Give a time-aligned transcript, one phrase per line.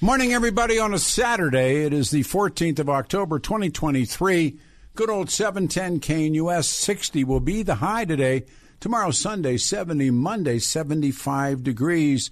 [0.00, 1.84] Morning, everybody, on a Saturday.
[1.84, 4.56] It is the 14th of October, 2023.
[4.94, 8.44] Good old 710 KNUS 60 will be the high today.
[8.78, 10.12] Tomorrow, Sunday, 70.
[10.12, 12.30] Monday, 75 degrees.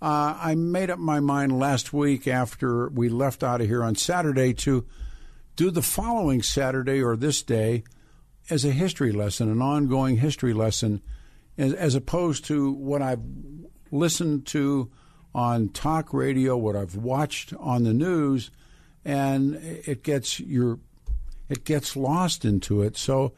[0.00, 3.94] Uh, I made up my mind last week after we left out of here on
[3.94, 4.86] Saturday to
[5.54, 7.84] do the following Saturday or this day
[8.48, 11.02] as a history lesson, an ongoing history lesson,
[11.58, 13.20] as, as opposed to what I've
[13.90, 14.90] listened to
[15.34, 18.50] on talk radio, what I've watched on the news,
[19.04, 20.78] and it gets your
[21.48, 22.96] it gets lost into it.
[22.96, 23.32] So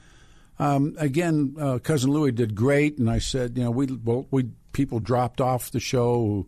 [0.59, 4.51] um, again, uh, cousin Louis did great, and I said, you know, we well, we
[4.73, 6.47] people dropped off the show who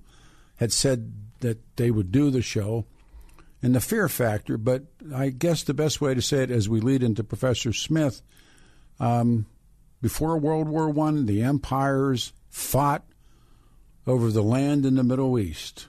[0.57, 2.87] had said that they would do the show,
[3.63, 4.57] and the fear factor.
[4.57, 8.23] But I guess the best way to say it as we lead into Professor Smith.
[8.98, 9.47] Um,
[10.01, 13.05] before World War One, the empires fought
[14.07, 15.89] over the land in the Middle East.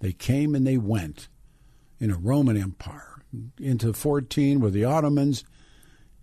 [0.00, 1.28] They came and they went
[1.98, 3.22] in a Roman Empire
[3.58, 5.44] into 14, where the Ottomans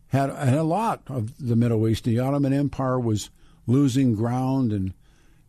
[0.08, 2.04] had, had a lot of the Middle East.
[2.04, 3.30] The Ottoman Empire was
[3.66, 4.94] losing ground, and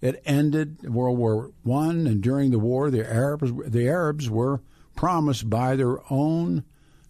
[0.00, 2.06] it ended World War One.
[2.06, 4.60] And during the war, the Arabs the Arabs were
[4.94, 6.64] promised by their own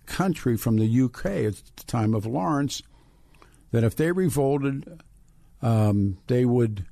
[0.07, 2.83] country from the UK at the time of Lawrence
[3.71, 5.03] that if they revolted,
[5.63, 6.87] um, they would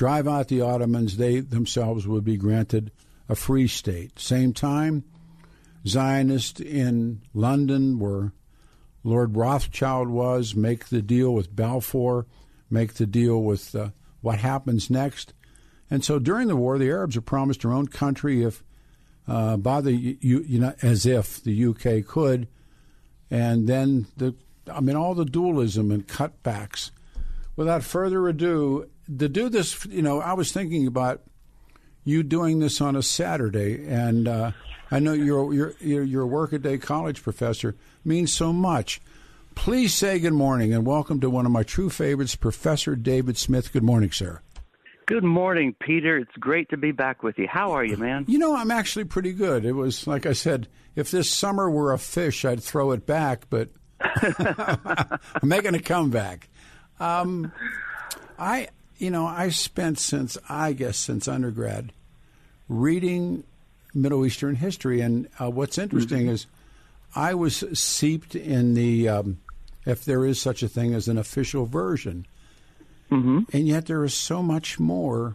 [0.00, 2.90] drive out the Ottomans, they themselves would be granted
[3.28, 4.18] a free state.
[4.18, 5.04] Same time,
[5.86, 8.32] Zionists in London, where
[9.04, 12.24] Lord Rothschild was, make the deal with Balfour,
[12.70, 13.90] make the deal with uh,
[14.22, 15.34] what happens next.
[15.90, 18.64] And so during the war, the Arabs are promised their own country if,
[19.28, 22.48] uh, by the you, you know, as if the UK could,
[23.30, 24.34] and then the,
[24.72, 26.90] I mean, all the dualism and cutbacks.
[27.54, 31.22] Without further ado, to do this, you know, I was thinking about
[32.04, 34.52] you doing this on a Saturday, and uh,
[34.90, 39.00] I know you're you're you're a workaday college professor means so much.
[39.54, 43.72] Please say good morning and welcome to one of my true favorites, Professor David Smith.
[43.72, 44.40] Good morning, sir.
[45.06, 46.18] Good morning, Peter.
[46.18, 47.48] It's great to be back with you.
[47.48, 48.24] How are you, man?
[48.28, 49.64] You know, I'm actually pretty good.
[49.64, 53.46] It was like I said, if this summer were a fish, I'd throw it back,
[53.50, 56.48] but I'm making a comeback.
[57.00, 57.52] Um,
[58.38, 58.68] I
[59.00, 61.92] you know, I spent since I guess since undergrad
[62.68, 63.44] reading
[63.94, 66.34] Middle Eastern history, and uh, what's interesting mm-hmm.
[66.34, 66.46] is
[67.16, 69.40] I was seeped in the um,
[69.86, 72.26] if there is such a thing as an official version,
[73.10, 73.40] mm-hmm.
[73.52, 75.34] and yet there is so much more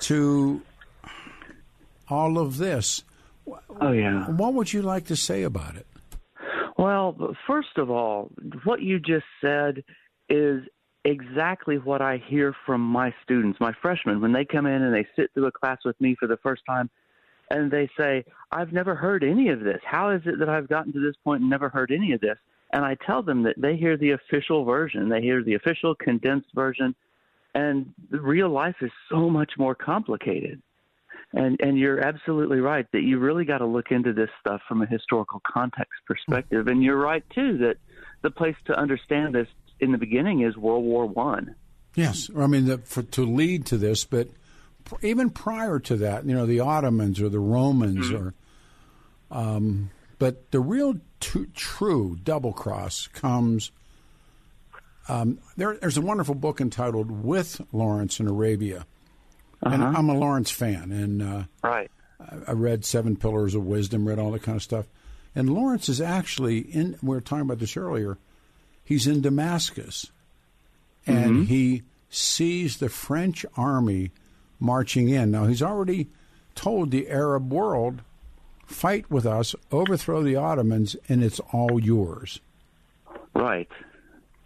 [0.00, 0.62] to
[2.08, 3.02] all of this.
[3.80, 4.30] Oh yeah.
[4.30, 5.86] What would you like to say about it?
[6.78, 8.30] Well, first of all,
[8.64, 9.82] what you just said
[10.28, 10.62] is
[11.04, 15.06] exactly what I hear from my students, my freshmen, when they come in and they
[15.16, 16.90] sit through a class with me for the first time
[17.50, 19.80] and they say, I've never heard any of this.
[19.84, 22.38] How is it that I've gotten to this point and never heard any of this?
[22.72, 26.48] And I tell them that they hear the official version, they hear the official condensed
[26.54, 26.94] version,
[27.54, 30.62] and real life is so much more complicated.
[31.34, 34.82] And and you're absolutely right that you really got to look into this stuff from
[34.82, 36.66] a historical context perspective.
[36.66, 37.76] And you're right too that
[38.22, 39.48] the place to understand this
[39.82, 41.56] in the beginning is World War One.
[41.94, 44.28] Yes, I mean the, for, to lead to this, but
[45.02, 48.28] even prior to that, you know, the Ottomans or the Romans mm-hmm.
[48.28, 48.34] or,
[49.30, 53.72] um, but the real t- true double cross comes.
[55.08, 58.86] Um, there, there's a wonderful book entitled "With Lawrence in Arabia,"
[59.62, 59.74] uh-huh.
[59.74, 61.90] and I'm a Lawrence fan, and uh, right.
[62.20, 64.86] I, I read Seven Pillars of Wisdom, read all that kind of stuff,
[65.34, 66.96] and Lawrence is actually in.
[67.02, 68.16] We were talking about this earlier
[68.84, 70.10] he's in Damascus
[71.06, 71.42] and mm-hmm.
[71.44, 74.10] he sees the French army
[74.60, 75.30] marching in.
[75.30, 76.08] Now, he's already
[76.54, 78.02] told the Arab world,
[78.66, 82.40] fight with us, overthrow the Ottomans, and it's all yours.
[83.34, 83.68] Right.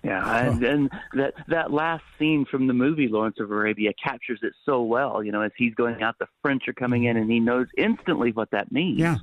[0.05, 4.53] Yeah, and, and that that last scene from the movie Lawrence of Arabia captures it
[4.65, 5.21] so well.
[5.25, 8.31] You know, as he's going out, the French are coming in, and he knows instantly
[8.31, 9.01] what that means.
[9.01, 9.17] Yeah.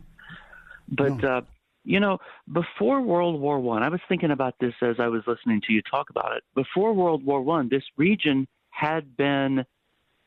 [0.90, 1.38] But no.
[1.38, 1.42] uh,
[1.84, 2.20] you know,
[2.52, 5.74] before World War One, I, I was thinking about this as I was listening to
[5.74, 6.44] you talk about it.
[6.56, 9.66] Before World War One, this region had been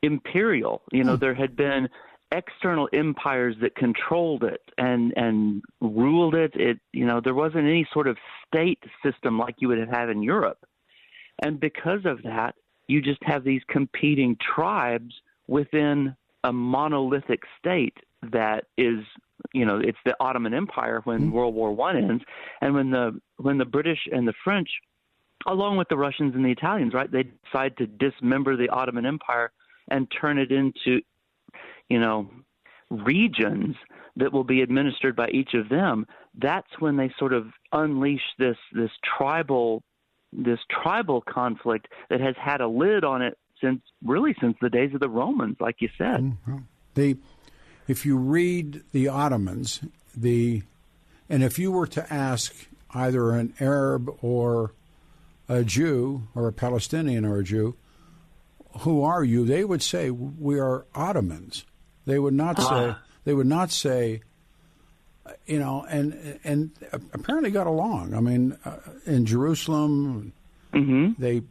[0.01, 0.83] imperial.
[0.91, 1.19] You know, mm.
[1.19, 1.89] there had been
[2.31, 6.53] external empires that controlled it and and ruled it.
[6.55, 8.17] It you know there wasn't any sort of
[8.47, 10.65] state system like you would have had in Europe,
[11.41, 12.55] and because of that,
[12.87, 15.15] you just have these competing tribes
[15.47, 17.97] within a monolithic state
[18.31, 18.99] that is
[19.53, 21.31] you know it's the Ottoman Empire when mm-hmm.
[21.31, 22.23] World War One ends,
[22.61, 24.69] and when the when the British and the French,
[25.45, 29.51] along with the Russians and the Italians, right, they decide to dismember the Ottoman Empire
[29.89, 31.01] and turn it into
[31.89, 32.29] you know,
[32.89, 33.75] regions
[34.15, 36.05] that will be administered by each of them,
[36.39, 39.83] that's when they sort of unleash this this tribal
[40.33, 44.93] this tribal conflict that has had a lid on it since really since the days
[44.93, 46.17] of the Romans, like you said.
[46.21, 46.57] Mm-hmm.
[46.95, 47.17] The
[47.87, 49.81] if you read the Ottomans,
[50.15, 50.63] the
[51.29, 52.53] and if you were to ask
[52.93, 54.73] either an Arab or
[55.49, 57.75] a Jew or a Palestinian or a Jew,
[58.79, 59.45] who are you?
[59.45, 61.65] They would say we are Ottomans.
[62.05, 62.69] They would not ah.
[62.69, 62.95] say.
[63.25, 64.21] They would not say.
[65.45, 68.13] You know, and and apparently got along.
[68.13, 70.31] I mean, uh, in Jerusalem,
[70.73, 71.21] mm-hmm.
[71.21, 71.41] they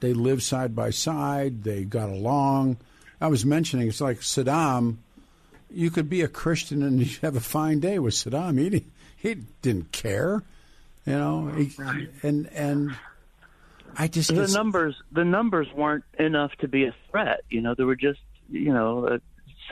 [0.00, 1.64] they lived side by side.
[1.64, 2.76] They got along.
[3.22, 4.98] I was mentioning it's like Saddam.
[5.74, 8.58] You could be a Christian and you have a fine day with Saddam.
[8.58, 8.86] He
[9.16, 10.42] he didn't care,
[11.06, 11.46] you know.
[11.48, 12.08] He, right.
[12.22, 12.96] And and
[13.96, 17.40] I just the numbers the numbers weren't enough to be a threat.
[17.48, 19.18] You know, there were just you know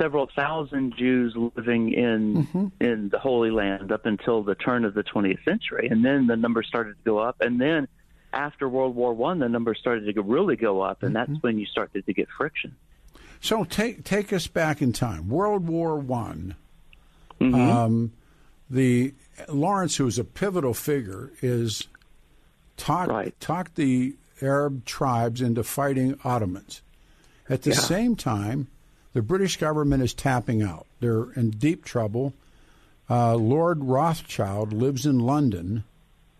[0.00, 2.66] several thousand Jews living in mm-hmm.
[2.80, 6.36] in the Holy Land up until the turn of the 20th century, and then the
[6.36, 7.88] numbers started to go up, and then
[8.32, 11.32] after World War One, the numbers started to really go up, and mm-hmm.
[11.32, 12.74] that's when you started to get friction.
[13.42, 15.28] So take take us back in time.
[15.28, 16.54] World War One.
[17.40, 17.54] Mm-hmm.
[17.54, 18.12] Um,
[18.70, 19.12] the
[19.48, 21.88] Lawrence, who is a pivotal figure, is
[22.76, 23.38] talked right.
[23.40, 26.82] talked the Arab tribes into fighting Ottomans.
[27.48, 27.76] At the yeah.
[27.76, 28.68] same time,
[29.12, 30.86] the British government is tapping out.
[31.00, 32.34] They're in deep trouble.
[33.10, 35.82] Uh, Lord Rothschild lives in London.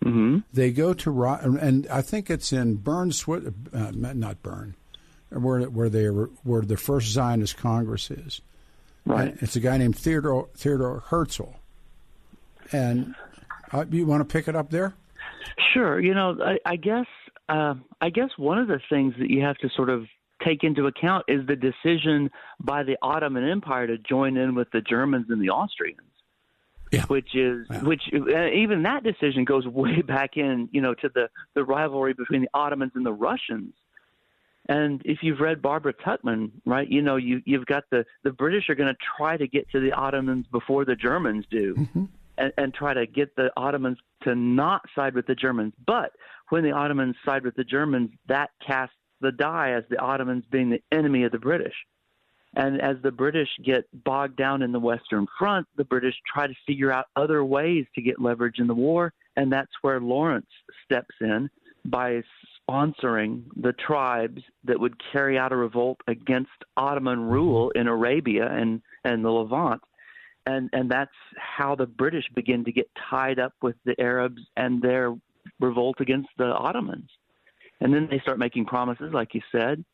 [0.04, 0.38] Mm-hmm.
[0.52, 3.10] They go to Ro- and I think it's in Bern,
[3.72, 4.74] uh, not Bern,
[5.34, 8.40] where where they where the first Zionist Congress is.
[9.04, 9.28] Right.
[9.28, 11.54] And it's a guy named Theodore Theodore Herzl.
[12.70, 13.14] And
[13.72, 14.94] uh, you want to pick it up there?
[15.72, 16.00] Sure.
[16.00, 17.06] You know, I, I guess
[17.48, 20.06] uh, I guess one of the things that you have to sort of
[20.44, 22.30] take into account is the decision
[22.60, 26.00] by the Ottoman Empire to join in with the Germans and the Austrians.
[26.90, 27.04] Yeah.
[27.06, 27.82] Which is yeah.
[27.82, 32.12] which uh, even that decision goes way back in, you know, to the the rivalry
[32.12, 33.72] between the Ottomans and the Russians.
[34.68, 38.68] And if you've read Barbara Tuchman, right, you know you you've got the the British
[38.68, 41.74] are going to try to get to the Ottomans before the Germans do.
[41.74, 42.04] Mm-hmm.
[42.38, 45.74] And, and try to get the Ottomans to not side with the Germans.
[45.86, 46.12] But
[46.48, 50.70] when the Ottomans side with the Germans, that casts the die as the Ottomans being
[50.70, 51.74] the enemy of the British.
[52.54, 56.54] And as the British get bogged down in the Western Front, the British try to
[56.66, 59.12] figure out other ways to get leverage in the war.
[59.36, 60.50] And that's where Lawrence
[60.84, 61.48] steps in
[61.86, 62.22] by
[62.72, 68.82] sponsoring the tribes that would carry out a revolt against Ottoman rule in Arabia and,
[69.04, 69.82] and the Levant.
[70.46, 74.82] And, and that's how the British begin to get tied up with the Arabs and
[74.82, 75.14] their
[75.60, 77.08] revolt against the Ottomans.
[77.80, 79.84] And then they start making promises, like you said.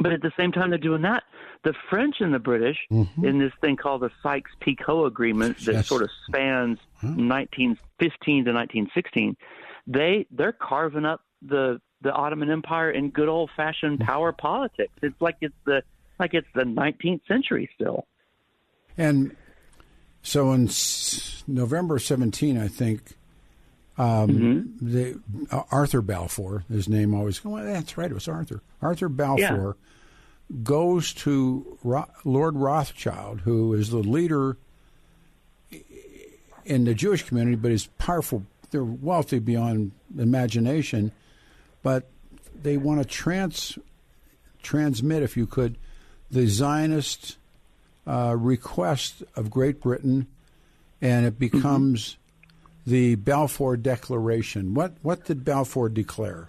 [0.00, 1.24] But at the same time they're doing that,
[1.64, 3.24] the French and the British, mm-hmm.
[3.24, 5.88] in this thing called the Sykes-Picot Agreement that yes.
[5.88, 7.08] sort of spans huh.
[7.08, 9.36] 1915 to 1916,
[9.88, 14.08] they they're carving up the the Ottoman Empire in good old fashioned mm-hmm.
[14.08, 14.92] power politics.
[15.02, 15.82] It's like it's the
[16.18, 18.06] like it's the 19th century still.
[18.96, 19.36] And
[20.22, 20.68] so in
[21.46, 23.14] November 17, I think
[23.96, 24.88] um, mm-hmm.
[24.88, 28.62] the, uh, Arthur Balfour, his name always, well, that's right, it was Arthur.
[28.82, 30.56] Arthur Balfour yeah.
[30.62, 34.56] goes to Ro- Lord Rothschild, who is the leader
[36.64, 38.44] in the Jewish community, but is powerful.
[38.70, 41.10] They're wealthy beyond imagination,
[41.82, 42.08] but
[42.62, 43.78] they want to trans
[44.62, 45.76] transmit, if you could,
[46.30, 47.38] the Zionist
[48.06, 50.26] uh, request of Great Britain,
[51.00, 51.58] and it mm-hmm.
[51.58, 52.16] becomes
[52.86, 54.74] the Balfour Declaration.
[54.74, 56.48] What what did Balfour declare?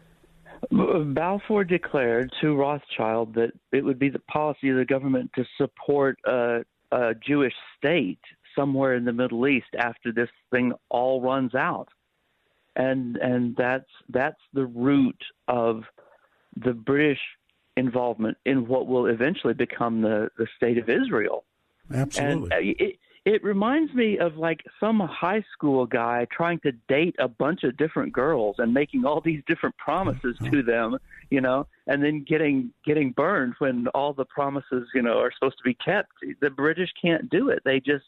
[0.71, 6.19] Balfour declared to Rothschild that it would be the policy of the government to support
[6.25, 8.19] a, a Jewish state
[8.55, 11.89] somewhere in the Middle East after this thing all runs out,
[12.79, 15.83] and and that's that's the root of
[16.55, 17.19] the British
[17.77, 21.43] involvement in what will eventually become the the state of Israel.
[21.93, 22.49] Absolutely.
[22.51, 27.15] And uh, it, it reminds me of like some high school guy trying to date
[27.19, 30.97] a bunch of different girls and making all these different promises to them,
[31.29, 35.57] you know, and then getting getting burned when all the promises, you know, are supposed
[35.57, 36.11] to be kept.
[36.39, 37.59] The British can't do it.
[37.65, 38.05] They just,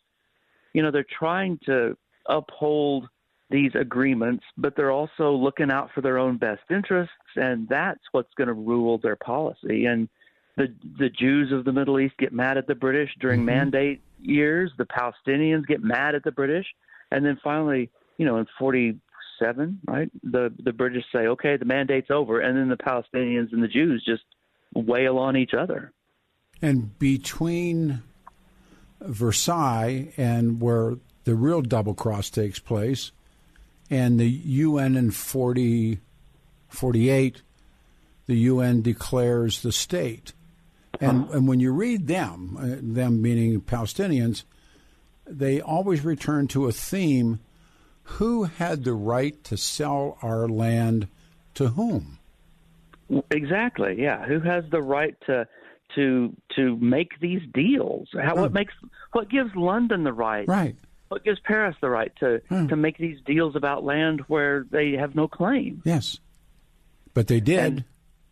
[0.74, 1.98] you know, they're trying to
[2.28, 3.10] uphold
[3.52, 8.34] these agreements, but they're also looking out for their own best interests, and that's what's
[8.36, 9.86] going to rule their policy.
[9.86, 10.10] And
[10.58, 13.58] the the Jews of the Middle East get mad at the British during mm-hmm.
[13.58, 14.72] mandate years.
[14.78, 16.66] The Palestinians get mad at the British,
[17.12, 19.00] and then finally, you know, in forty
[19.40, 20.10] seven, right?
[20.24, 24.04] The the British say, okay, the mandate's over, and then the Palestinians and the Jews
[24.06, 24.24] just
[24.74, 25.92] wail on each other.
[26.62, 28.04] And between
[29.02, 33.12] Versailles and where the real double cross takes place,
[33.92, 36.00] and the UN in 40,
[36.70, 37.42] 48,
[38.26, 40.34] the UN declares the state.
[41.00, 44.44] And, and when you read them, uh, them meaning Palestinians,
[45.26, 47.40] they always return to a theme
[48.04, 51.08] who had the right to sell our land
[51.56, 52.20] to whom?
[53.30, 53.96] Exactly.
[54.00, 54.26] Yeah.
[54.26, 55.48] Who has the right to
[55.96, 58.10] to to make these deals?
[58.14, 58.74] How, what makes
[59.12, 60.48] what gives London the right?
[60.48, 60.76] Right.
[61.12, 62.68] What gives Paris the right to hmm.
[62.68, 65.82] to make these deals about land where they have no claim?
[65.84, 66.18] Yes.
[67.14, 67.84] But they did.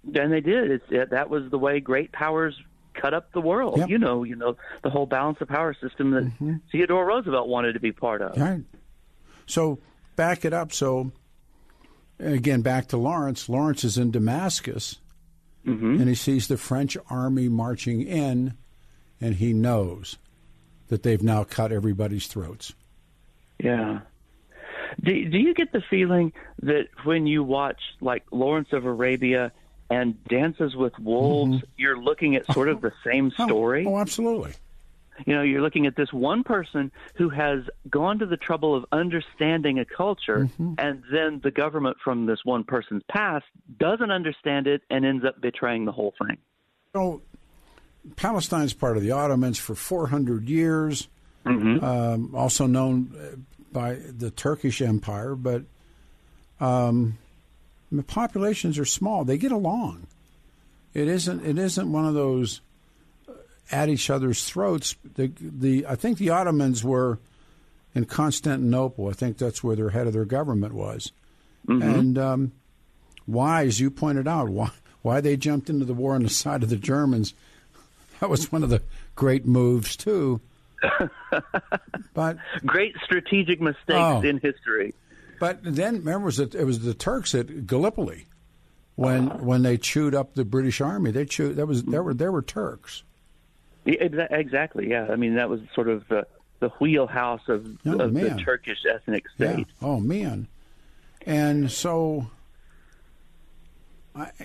[0.06, 0.72] And, and they did.
[0.72, 2.56] It's, it, that was the way great powers
[2.94, 3.80] cut up the world.
[3.80, 3.90] Yep.
[3.90, 6.56] You know, you know the whole balance of power system that mm-hmm.
[6.72, 8.38] Theodore Roosevelt wanted to be part of.
[8.38, 8.62] Right.
[9.46, 9.80] So
[10.16, 10.72] back it up.
[10.72, 11.12] So
[12.18, 13.50] again, back to Lawrence.
[13.50, 15.02] Lawrence is in Damascus,
[15.68, 16.00] mm-hmm.
[16.00, 18.54] and he sees the French army marching in,
[19.20, 20.18] and he knows
[20.90, 22.74] that they've now cut everybody's throats.
[23.60, 24.02] Yeah.
[25.02, 29.52] Do, do you get the feeling that when you watch like Lawrence of Arabia
[29.90, 31.66] and Dances with Wolves, mm-hmm.
[31.78, 33.86] you're looking at sort of the same oh, story?
[33.88, 34.54] Oh, oh, absolutely.
[35.26, 38.86] You know, you're looking at this one person who has gone to the trouble of
[38.92, 40.76] understanding a culture, mm-hmm.
[40.78, 43.46] and then the government from this one person's past
[43.78, 46.38] doesn't understand it and ends up betraying the whole thing.
[46.94, 47.22] So,
[48.16, 51.08] Palestine's part of the Ottomans for 400 years,
[51.46, 51.84] mm-hmm.
[51.84, 53.36] um, also known uh,
[53.72, 55.64] by the Turkish Empire, but
[56.60, 57.18] um,
[57.92, 59.24] the populations are small.
[59.26, 60.08] They get along.
[60.94, 61.46] It isn't.
[61.46, 62.62] It isn't one of those
[63.28, 63.34] uh,
[63.72, 64.96] at each other's throats.
[65.16, 67.20] The the I think the Ottomans were
[67.94, 69.08] in Constantinople.
[69.08, 71.12] I think that's where their head of their government was.
[71.68, 71.82] Mm-hmm.
[71.82, 72.52] And um,
[73.26, 76.64] why, as you pointed out, why why they jumped into the war on the side
[76.64, 77.34] of the Germans.
[78.20, 78.82] That was one of the
[79.16, 80.42] great moves too.
[82.14, 84.94] but great strategic mistakes oh, in history.
[85.40, 88.26] But then remember, it was, the, it was the Turks at Gallipoli
[88.96, 91.12] when uh, when they chewed up the British army.
[91.12, 93.04] They chewed that was there were there were Turks.
[93.86, 94.90] Exactly.
[94.90, 95.08] Yeah.
[95.10, 96.28] I mean that was sort of the,
[96.60, 99.60] the wheelhouse of, oh, of the Turkish ethnic state.
[99.60, 99.88] Yeah.
[99.88, 100.48] Oh man.
[101.26, 102.28] And so.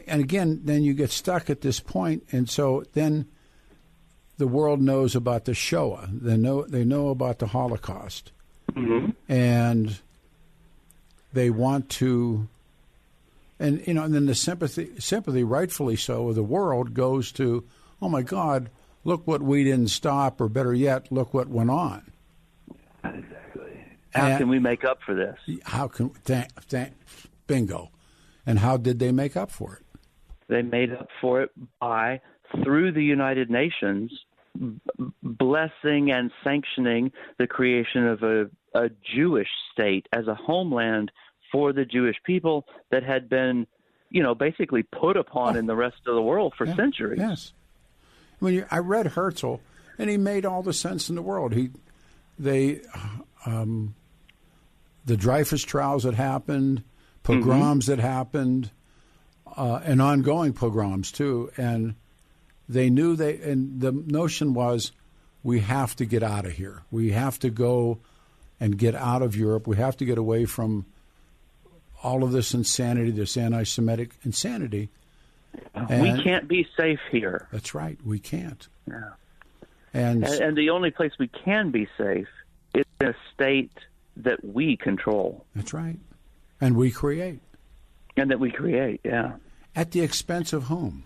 [0.07, 3.27] and again, then you get stuck at this point, and so then
[4.37, 6.09] the world knows about the Shoah.
[6.13, 8.33] They know they know about the Holocaust,
[8.73, 9.11] mm-hmm.
[9.29, 9.99] and
[11.33, 12.49] they want to,
[13.59, 17.65] and you know, and then the sympathy, sympathy, rightfully so, of the world goes to,
[18.01, 18.71] oh my God,
[19.05, 22.11] look what we didn't stop, or better yet, look what went on.
[23.05, 23.85] Exactly.
[24.15, 25.37] How and can we make up for this?
[25.65, 26.93] How can thank, thank,
[27.47, 27.91] bingo,
[28.47, 29.83] and how did they make up for it?
[30.49, 31.51] They made up for it
[31.81, 32.21] by
[32.63, 34.13] through the United Nations
[35.23, 41.11] blessing and sanctioning the creation of a, a Jewish state as a homeland
[41.51, 43.67] for the Jewish people that had been,
[44.11, 45.59] you know, basically put upon oh.
[45.59, 47.19] in the rest of the world for yeah, centuries.
[47.19, 47.53] Yes.
[48.39, 49.57] When you, I read Herzl,
[49.99, 51.53] and he made all the sense in the world.
[51.53, 51.71] He,
[52.39, 52.81] they,
[53.47, 53.95] um,
[55.05, 56.83] the Dreyfus trials that happened,
[57.23, 57.97] pogroms mm-hmm.
[57.97, 58.71] that happened,
[59.57, 61.95] uh, and ongoing pogroms too, and
[62.69, 64.93] they knew they, and the notion was,
[65.43, 66.83] we have to get out of here.
[66.91, 67.99] We have to go
[68.59, 69.67] and get out of Europe.
[69.67, 70.87] We have to get away from
[72.03, 74.91] all of this insanity, this anti-Semitic insanity.
[75.75, 77.49] And we can't be safe here.
[77.53, 77.99] That's right.
[78.05, 78.67] We can't.
[78.89, 79.11] Yeah.
[79.93, 82.29] And, and, and the only place we can be safe
[82.75, 83.73] is in a state
[84.17, 85.45] that we control.
[85.55, 85.99] That's right.
[86.61, 87.41] And we create.
[88.17, 89.35] And that we create, yeah.
[89.77, 91.05] At the expense of whom?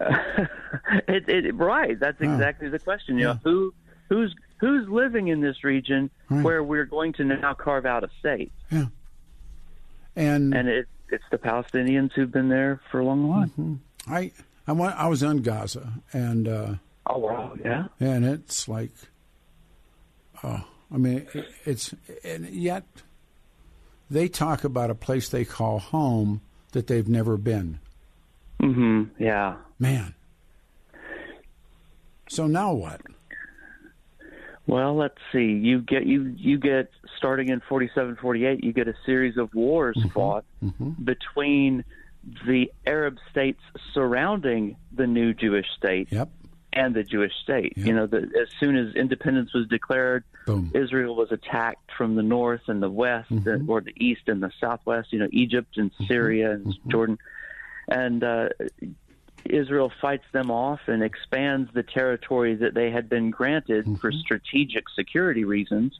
[1.08, 1.98] it, it, right.
[1.98, 3.18] That's exactly the question.
[3.18, 3.32] You yeah.
[3.32, 3.74] know, who
[4.08, 6.44] who's who's living in this region right.
[6.44, 8.52] where we're going to now carve out a state?
[8.70, 8.86] Yeah.
[10.16, 13.48] And and it, it's the Palestinians who've been there for a long time.
[13.50, 14.12] Mm-hmm.
[14.12, 14.32] I
[14.66, 16.74] I went, I was in Gaza and uh,
[17.06, 18.90] oh wow yeah and it's like
[20.44, 21.26] Oh, I mean,
[21.64, 22.84] it's and yet
[24.10, 26.40] they talk about a place they call home
[26.72, 27.80] that they've never been.
[28.62, 29.22] Mm-hmm.
[29.22, 29.56] Yeah.
[29.78, 30.14] Man.
[32.28, 33.00] So now what?
[34.66, 35.46] Well, let's see.
[35.52, 39.96] You get you you get starting in 47 48, you get a series of wars
[39.96, 40.08] Mm-hmm.
[40.10, 40.44] fought
[41.02, 41.84] between
[42.46, 43.60] the Arab states
[43.94, 46.28] surrounding the new Jewish state Yep.
[46.74, 47.72] and the Jewish state.
[47.76, 47.84] Yeah.
[47.86, 50.70] You know, the, as soon as independence was declared, Boom.
[50.74, 53.70] Israel was attacked from the north and the west, Mm-hmm.
[53.70, 55.12] or the east and the southwest.
[55.14, 56.90] You know, Egypt and Syria and Mm-hmm.
[56.90, 57.18] Jordan,
[57.88, 58.48] and uh,
[59.44, 64.20] Israel fights them off and expands the territory that they had been granted for Mm-hmm.
[64.20, 65.98] strategic security reasons.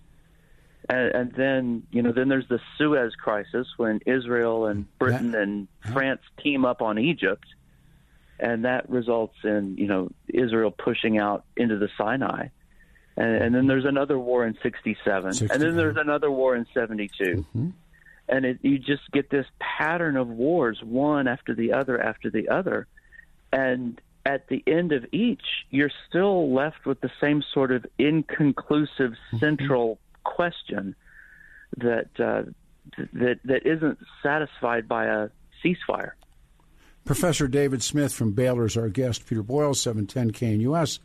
[0.88, 5.42] And, and then, you know, then there's the Suez Crisis when Israel and Britain Yeah.
[5.42, 7.44] and France team up on Egypt,
[8.40, 12.48] and that results in you know Israel pushing out into the Sinai.
[13.16, 17.44] And, and then there's another war in '67, and then there's another war in '72,
[18.28, 22.48] and it, you just get this pattern of wars, one after the other after the
[22.48, 22.86] other,
[23.52, 29.14] and at the end of each, you're still left with the same sort of inconclusive
[29.38, 30.94] central question
[31.78, 32.42] that uh,
[32.96, 35.28] th- that that isn't satisfied by a
[35.64, 36.10] ceasefire.
[37.04, 39.26] Professor David Smith from Baylor is our guest.
[39.26, 40.52] Peter Boyles, 710 KNUS.
[40.52, 40.98] And US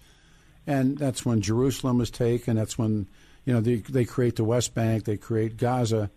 [0.65, 2.55] and that's when Jerusalem was taken.
[2.55, 3.07] That's when,
[3.45, 6.09] you know, they, they create the West Bank, they create Gaza.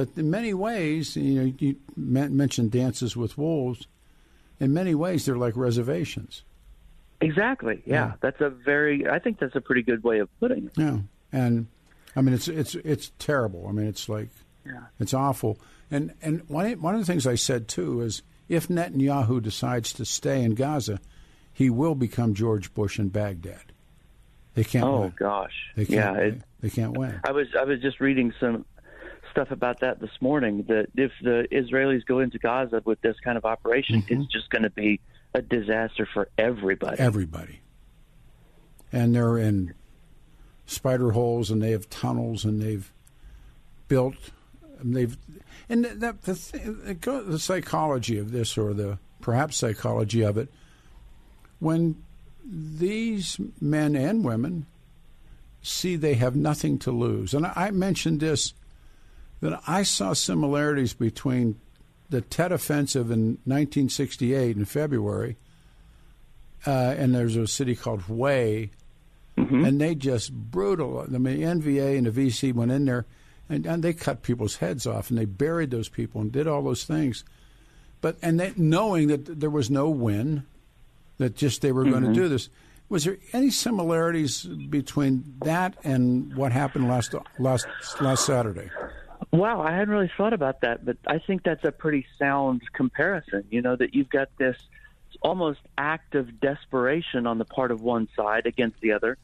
[0.00, 3.86] But in many ways, you know, you mentioned dances with wolves.
[4.58, 6.42] In many ways, they're like reservations.
[7.20, 7.82] Exactly.
[7.84, 8.12] Yeah, Yeah.
[8.22, 9.06] that's a very.
[9.06, 10.72] I think that's a pretty good way of putting it.
[10.78, 11.00] Yeah,
[11.32, 11.66] and
[12.16, 13.66] I mean it's it's it's terrible.
[13.68, 14.30] I mean it's like
[14.64, 14.84] Yeah.
[14.98, 15.58] it's awful.
[15.90, 20.06] And and one one of the things I said too is if Netanyahu decides to
[20.06, 20.98] stay in Gaza,
[21.52, 23.72] he will become George Bush in Baghdad.
[24.54, 25.12] They can't Oh win.
[25.18, 25.72] gosh.
[25.76, 26.04] They yeah.
[26.14, 26.18] can't.
[26.20, 27.20] It, they can't win.
[27.22, 28.64] I was I was just reading some
[29.30, 30.64] stuff about that this morning.
[30.68, 34.22] That if the Israelis go into Gaza with this kind of operation, Mm-hmm.
[34.22, 35.00] it's just going to be
[35.34, 36.98] a disaster for everybody.
[36.98, 37.60] Everybody.
[38.92, 39.74] And they're in
[40.66, 42.90] spider holes, and they have tunnels, and they've
[43.88, 44.14] built,
[44.80, 45.16] and they've,
[45.68, 50.48] and that the go- the psychology of this, or the perhaps psychology of it,
[51.60, 52.02] when
[52.44, 54.66] these men and women
[55.62, 58.54] see they have nothing to lose, and I I mentioned this
[59.40, 61.60] that I saw similarities between
[62.10, 65.36] the Tet Offensive in 1968 in February,
[66.66, 68.68] uh, and there's a city called Hue,
[69.64, 71.00] and they just brutal.
[71.00, 73.06] I mean, NVA and the VC went in there,
[73.48, 76.62] and, and they cut people's heads off, and they buried those people and did all
[76.62, 77.24] those things.
[78.00, 80.44] But and they, knowing that there was no win,
[81.18, 82.48] that just they were going to do this.
[82.88, 87.66] Was there any similarities between that and what happened last last
[88.00, 88.70] last Saturday?
[89.32, 93.44] Wow, I hadn't really thought about that, but I think that's a pretty sound comparison.
[93.50, 94.56] You know, that you've got this
[95.22, 99.18] almost act of desperation on the part of one side against the other.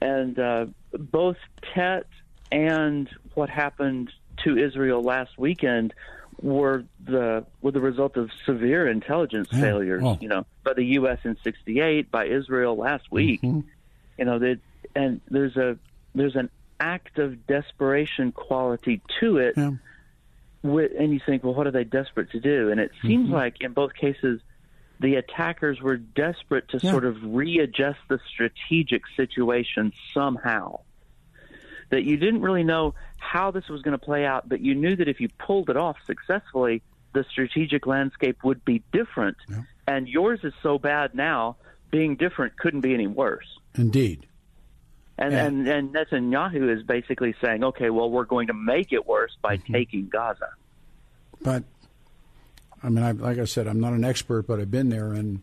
[0.00, 1.38] And uh, both
[1.74, 2.06] Tet
[2.52, 4.10] and what happened
[4.44, 5.92] to Israel last weekend
[6.40, 9.60] were the were the result of severe intelligence Yeah.
[9.60, 10.02] failures.
[10.04, 10.18] Oh.
[10.20, 11.18] You know, by the U.S.
[11.24, 13.42] in '68, by Israel last week.
[13.42, 14.60] You know that,
[14.94, 15.78] and there's a
[16.14, 16.48] there's an
[16.80, 19.54] act of desperation quality to it.
[19.56, 19.72] Yeah.
[20.62, 22.70] Wi- and you think, well, what are they desperate to do?
[22.70, 23.34] And it seems Mm-hmm.
[23.34, 24.40] like in both cases,
[25.00, 26.90] the attackers were desperate to Yeah.
[26.90, 30.80] sort of readjust the strategic situation somehow.
[31.90, 34.96] That you didn't really know how this was going to play out, but you knew
[34.96, 36.82] that if you pulled it off successfully,
[37.14, 39.36] the strategic landscape would be different.
[39.48, 39.62] Yeah.
[39.86, 41.56] And yours is so bad now,
[41.90, 43.46] being different couldn't be any worse.
[43.76, 44.26] Indeed.
[45.20, 45.46] And, Yeah.
[45.46, 49.56] and and Netanyahu is basically saying, okay, well, we're going to make it worse by
[49.56, 49.72] Mm-hmm.
[49.72, 50.50] taking Gaza.
[51.42, 51.64] But
[52.82, 55.40] I mean, I, like I said, I'm not an expert, but I've been there, and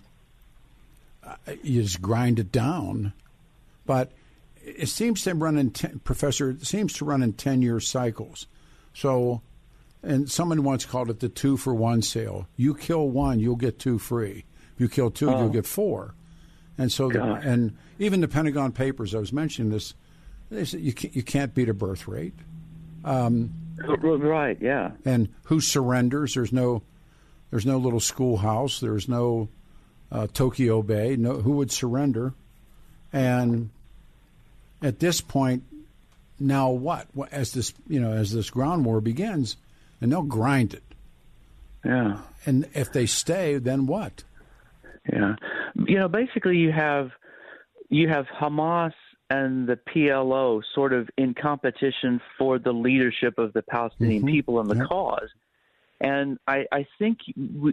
[1.25, 3.11] uh, you just grind it down.
[3.85, 4.11] But
[4.63, 6.51] it seems to run in ten, Professor.
[6.51, 8.47] It seems to run in ten year cycles.
[8.93, 9.41] So,
[10.01, 12.47] and someone once called it the two for one sale.
[12.55, 14.45] You kill one, you'll get two free.
[14.75, 16.13] If you kill two, you'll get four.
[16.77, 19.93] And so, the, and even the Pentagon Papers, I was mentioning this.
[20.51, 22.33] They said you can't, you can't beat a birth rate.
[23.03, 24.57] Right?
[24.61, 24.91] Yeah.
[25.05, 26.33] and who surrenders.
[26.33, 26.81] There's no,
[27.51, 28.79] there's no little schoolhouse.
[28.79, 29.49] There's no
[30.11, 31.15] uh, Tokyo Bay.
[31.15, 32.33] No, who would surrender?
[33.13, 33.69] And
[34.81, 35.63] at this point,
[36.39, 37.07] now what?
[37.13, 39.55] What- As this, you know, as this ground war begins,
[40.01, 40.83] and they'll grind it.
[41.83, 42.19] Yeah.
[42.45, 44.23] And if they stay, then what?
[45.11, 45.35] Yeah.
[45.75, 47.11] You know, basically, you have
[47.89, 48.93] you have Hamas
[49.29, 54.31] and the PLO sort of in competition for the leadership of the Palestinian Mhm.
[54.31, 54.87] people and the Yep.
[54.87, 55.29] cause.
[56.01, 57.19] And I, I think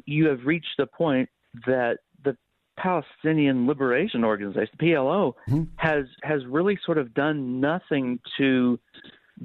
[0.06, 1.28] you- have reached the point
[1.66, 2.36] that the
[2.76, 5.68] Palestinian Liberation Organization, the PLO, Mhm.
[5.76, 8.78] has has really sort of done nothing to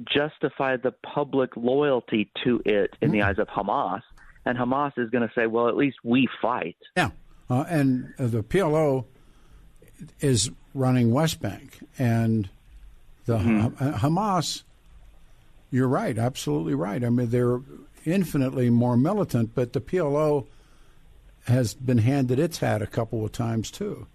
[0.04, 4.02] justify the public loyalty to it in the eyes of Hamas.
[4.44, 6.76] And Hamas is going to say, well, at least we fight.
[6.96, 7.10] Yeah,
[7.50, 9.04] uh, and uh, the PLO
[10.20, 12.48] is running West Bank, and
[13.26, 14.62] the Ha- Hamas.
[15.70, 17.04] You're right, absolutely right.
[17.04, 17.60] I mean, they're
[18.04, 20.46] infinitely more militant, but the PLO
[21.46, 24.06] has been handed its hat a couple of times too.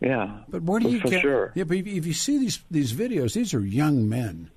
[0.00, 0.40] Yeah.
[0.48, 1.20] But where do you get?
[1.20, 1.52] sure.
[1.54, 4.50] Yeah, but if, you see these these videos, these are young men.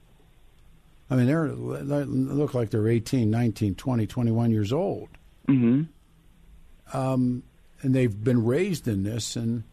[1.10, 5.10] I mean, they're they look like they're 18, 19, 20, 21 years old.
[5.45, 5.84] hmm
[7.86, 9.36] and they've been raised in this.
[9.36, 9.63] And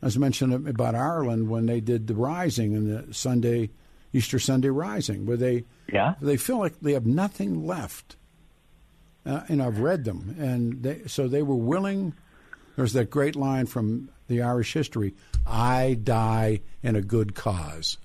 [0.00, 3.68] as I mentioned about Ireland, when they did the Rising and the Sunday,
[4.14, 6.14] Easter Sunday Rising, where they Yeah.
[6.22, 8.16] they feel like they have nothing left.
[9.26, 12.14] Uh, and I've read them, and they, so they were willing.
[12.76, 15.14] There's that great line from the Irish history:
[15.46, 17.96] "I die in a good cause."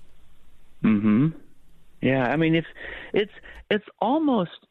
[0.82, 1.28] hmm
[2.00, 2.64] Yeah, I mean, if
[3.12, 3.32] it's
[3.70, 4.66] it's almost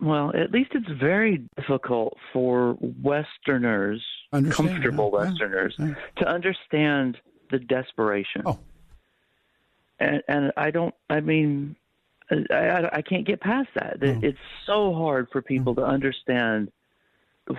[0.00, 5.94] well, at least it's very difficult for Westerners, Understand, comfortable yeah, yeah, Westerners, yeah.
[6.18, 7.16] to understand
[7.50, 8.42] the desperation.
[8.44, 8.58] Oh,
[9.98, 10.94] And and I don't.
[11.08, 11.76] I mean,
[12.30, 14.00] I I, I can't get past that.
[14.00, 15.82] That It's so hard for people Mm-hmm.
[15.82, 16.72] to understand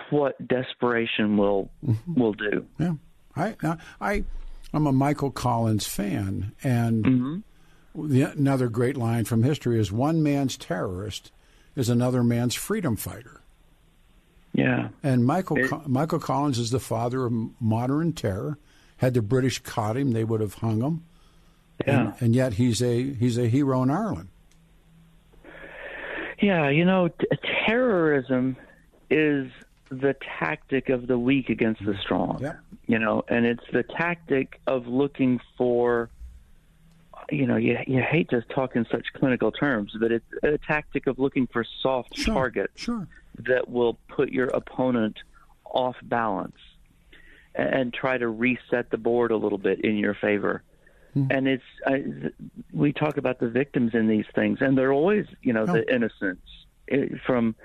[0.10, 2.20] what desperation will Mm-hmm.
[2.20, 2.66] will do.
[2.80, 2.94] yeah.
[3.36, 3.56] I
[4.02, 4.24] I
[4.74, 7.44] I'm a Michael Collins fan, and
[7.96, 11.32] the, another great line from history is one man's terrorist
[11.78, 13.42] is another man's freedom fighter.
[14.52, 14.90] Yeah.
[15.04, 18.58] And Michael It- Co- Michael Collins is the father of modern terror.
[18.98, 21.04] Had the British caught him, they would have hung him.
[21.86, 22.00] Yeah.
[22.00, 24.30] And, and yet he's a he's a hero in Ireland.
[26.42, 27.28] Yeah, you know, t-
[27.68, 28.58] terrorism
[29.12, 29.52] is
[29.90, 32.02] the tactic of the weak against the mm-hmm.
[32.02, 32.40] strong.
[32.42, 32.60] Yep.
[32.88, 36.10] You know, and it's the tactic of looking for
[37.32, 41.08] you know, you you hate to talk in such clinical terms, but it's a tactic
[41.08, 43.08] of looking for soft Sure, targets sure.
[43.40, 45.18] that will put your opponent
[45.66, 46.58] off balance
[47.56, 50.64] and, and try to reset the board a little bit in your favor.
[51.32, 52.04] And it's I,
[52.72, 56.46] we talk about the victims in these things, and they're always you know the innocents
[56.90, 57.56] eh, from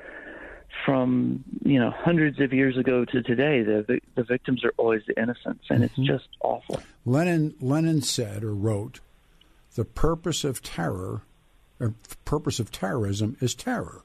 [0.86, 3.62] from you know hundreds of years ago to today.
[3.62, 6.80] The the victims are always the innocents, and it's just awful.
[7.04, 9.00] Lenin Lenin said or wrote,
[9.74, 11.22] "The purpose of terror,
[11.80, 14.02] or purpose of terrorism is terror."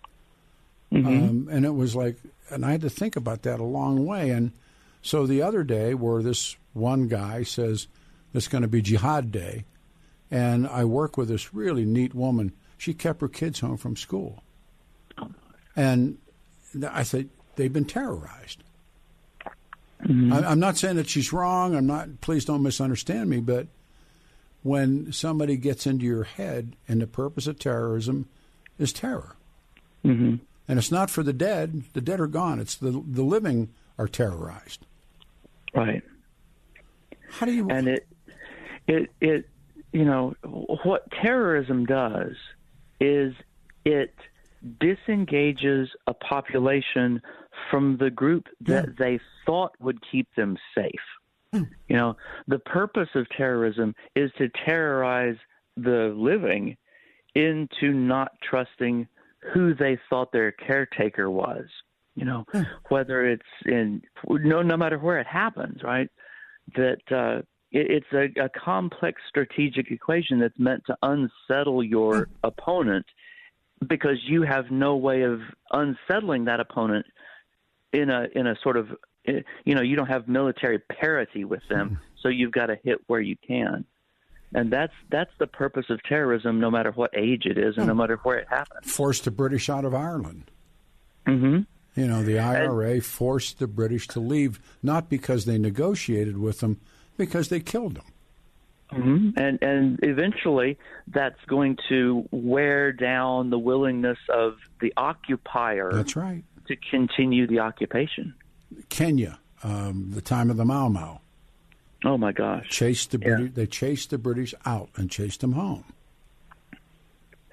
[0.89, 2.17] Um, and it was like,
[2.49, 4.30] and I had to think about that a long way.
[4.30, 4.53] And
[5.01, 7.88] so the other day, where this one guy says
[8.34, 9.65] it's going to be Jihad Day,
[10.32, 12.53] and I work with this really neat woman.
[12.77, 14.43] She kept her kids home from school,
[15.75, 16.17] and
[16.89, 18.63] I said they've been terrorized.
[19.99, 21.75] I, I'm not saying that she's wrong.
[21.75, 22.21] I'm not.
[22.21, 23.39] Please don't misunderstand me.
[23.39, 23.67] But
[24.67, 28.27] when somebody gets into your head, and the purpose of terrorism
[28.77, 29.36] is terror,
[30.03, 30.36] hmm
[30.69, 31.84] and it's not for the dead.
[31.93, 32.60] The dead are gone.
[32.60, 34.86] It's the the living are terrorized.
[35.73, 36.03] Right.
[37.30, 37.69] How do you?
[37.69, 38.08] and it
[38.88, 39.49] it it
[39.93, 40.36] you know
[40.84, 42.36] what terrorism does
[42.99, 43.34] is
[43.86, 44.13] it
[44.80, 47.21] disengages a population
[47.71, 50.91] from the group that they thought would keep them safe
[51.54, 52.16] you know
[52.48, 55.38] the purpose of terrorism is to terrorize
[55.76, 56.76] the living
[57.36, 59.08] into not trusting
[59.54, 61.66] who they thought their caretaker was
[62.16, 62.44] you know
[62.90, 66.10] whether it's in no no matter where it happens right
[66.76, 73.06] that uh, it, it's a, a complex strategic equation that's meant to unsettle your opponent
[73.88, 75.40] because you have no way of
[75.72, 77.06] unsettling that opponent
[77.94, 78.90] in a in a sort of
[79.66, 83.22] you know you don't have military parity with them so you've got to hit where
[83.22, 83.86] you can
[84.54, 87.94] and that's that's the purpose of terrorism no matter what age it is and no
[87.94, 90.50] matter where it happens forced the British out of Ireland.
[91.26, 91.60] hmm
[91.96, 96.80] You know, the IRA forced the British to leave not because they negotiated with them,
[97.18, 98.06] because they killed them.
[98.90, 106.16] hmm And and eventually, that's going to wear down the willingness of the occupier That's
[106.16, 106.44] right.
[106.68, 108.34] to continue the occupation.
[108.89, 111.19] Kenya, um, the time of the Mau Mau,
[112.06, 112.67] Oh my gosh!
[112.69, 113.27] chased the Yeah.
[113.36, 113.51] British.
[113.53, 115.86] They chased the British out and chased them home.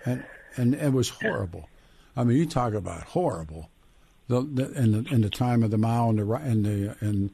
[0.05, 0.25] And
[0.57, 1.69] and it was horrible.
[2.17, 3.71] I mean, you talk about horrible.
[4.29, 7.31] The, the in the in the time of the Mau and the and the and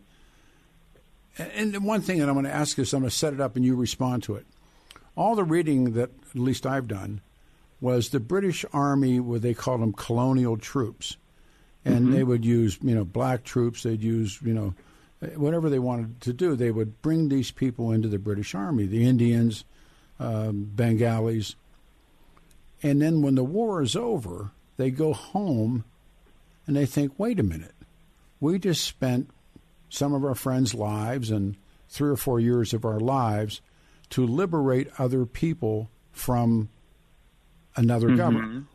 [1.38, 3.40] and the one thing that I'm going to ask is I'm going to set it
[3.40, 4.46] up and you respond to it.
[5.16, 7.20] all the reading that at least I've done
[7.80, 11.16] was the British Army, what they called them colonial troops,
[11.84, 12.12] and mm-hmm.
[12.12, 13.82] they would use you know black troops.
[13.82, 14.74] They'd use you know
[15.36, 16.56] whatever they wanted to do.
[16.56, 19.64] They would bring these people into the British Army, the Indians,
[20.18, 21.56] um, Bengalis,
[22.82, 25.84] and then when the war is over, they go home
[26.66, 27.74] and they think, wait a minute,
[28.40, 29.30] we just spent
[29.88, 31.56] some of our friends' lives and
[31.88, 33.60] three or four years of our lives
[34.10, 36.68] to liberate other people from
[37.76, 38.16] another mm-hmm.
[38.16, 38.66] government.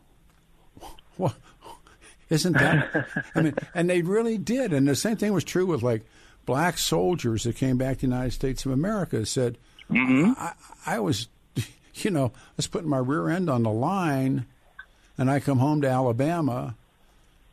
[2.29, 3.07] Isn't that?
[3.35, 4.73] I mean, and they really did.
[4.73, 6.03] And the same thing was true with like
[6.45, 9.25] black soldiers that came back to the United States of America.
[9.25, 9.57] Said,
[9.89, 10.33] mm-hmm.
[10.37, 10.53] I,
[10.85, 11.27] I was,
[11.95, 14.45] you know, I was putting my rear end on the line,
[15.17, 16.75] and I come home to Alabama,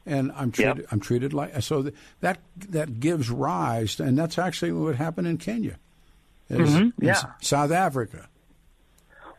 [0.07, 0.79] and I'm treated.
[0.79, 0.87] Yep.
[0.91, 1.91] I'm treated like so.
[2.21, 2.39] That
[2.71, 5.79] that gives rise, to, and that's actually what happened in Kenya,
[6.51, 7.05] mm-hmm.
[7.05, 8.29] yeah, South Africa.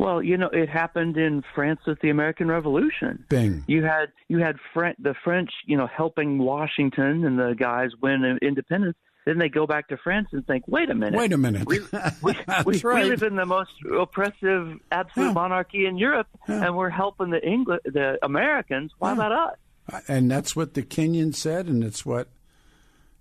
[0.04, 3.24] Well, you know, it happened in France with the American Revolution.
[3.30, 3.64] Bing.
[3.68, 4.58] You had you had
[5.00, 8.98] the French, you know, helping Washington and the guys win independence.
[9.26, 11.18] Then they go back to France and think, wait a minute.
[11.18, 11.66] Wait a minute.
[11.66, 11.80] We,
[12.22, 12.36] we,
[12.66, 13.06] we, right.
[13.06, 15.32] we live in the most oppressive, absolute yeah.
[15.32, 16.66] monarchy in Europe, yeah.
[16.66, 18.92] and we're helping the English, the Americans.
[19.00, 19.14] Why yeah.
[19.14, 20.04] about us?
[20.10, 22.28] And that's what the Kenyans said, and it's what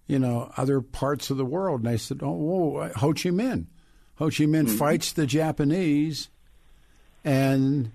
[0.08, 1.82] you know other parts of the world.
[1.84, 3.66] And they said, "Oh, whoa, Ho Chi Minh,
[4.16, 4.76] Ho Chi Minh mm-hmm.
[4.76, 6.28] fights the Japanese,
[7.24, 7.90] and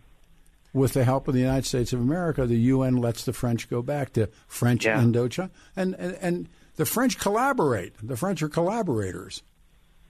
[0.74, 3.82] with the help of the United States of America, the UN lets the French go
[3.82, 5.02] back to French yeah.
[5.02, 7.94] Indochina, and, and and the French collaborate.
[8.02, 9.42] The French are collaborators,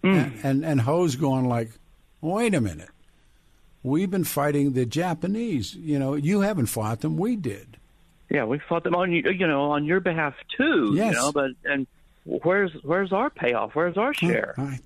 [0.04, 0.16] mm.
[0.16, 1.72] and, and and Ho's going like,
[2.22, 2.90] wait a minute,
[3.84, 5.74] we've been fighting the Japanese.
[5.76, 7.78] You know, you haven't fought them, we did.
[8.30, 10.92] Yeah, we fought them on you know on your behalf too.
[10.94, 11.14] Yes.
[11.14, 11.88] You know, but and
[12.26, 13.74] where's where's our payoff?
[13.74, 14.54] Where's our share?
[14.58, 14.80] I,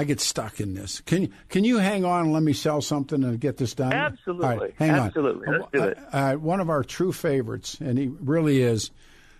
[0.00, 1.00] I get stuck in this.
[1.00, 3.92] Can you can you hang on and let me sell something and get this done?
[3.92, 4.72] Absolutely.
[4.78, 5.46] hang Absolutely.
[5.46, 5.52] on.
[5.60, 5.98] Let's do it.
[6.12, 8.90] Uh, uh, one of our true favorites, and he really is,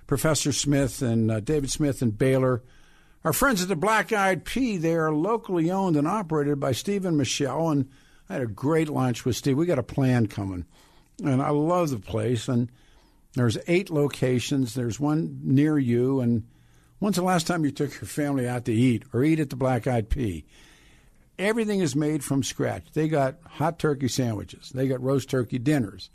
[0.07, 2.62] Professor Smith and uh, David Smith and Baylor.
[3.25, 7.07] Our friends at the Black Eyed Pea, they are locally owned and operated by Steve
[7.07, 7.70] and Michelle.
[7.70, 7.88] And
[8.29, 9.57] I had a great lunch with Steve.
[9.57, 10.66] We got a plan coming
[11.25, 12.49] and I love the place.
[12.49, 12.70] And
[13.35, 14.75] there's eight locations.
[14.75, 16.20] There's one near you.
[16.20, 16.44] And
[17.00, 19.56] when's the last time you took your family out to eat or eat at the
[19.56, 20.44] Black Eyed Pea?
[21.38, 22.84] Everything is made from scratch.
[22.92, 24.70] They got hot turkey sandwiches.
[24.70, 26.10] They got roast turkey dinners.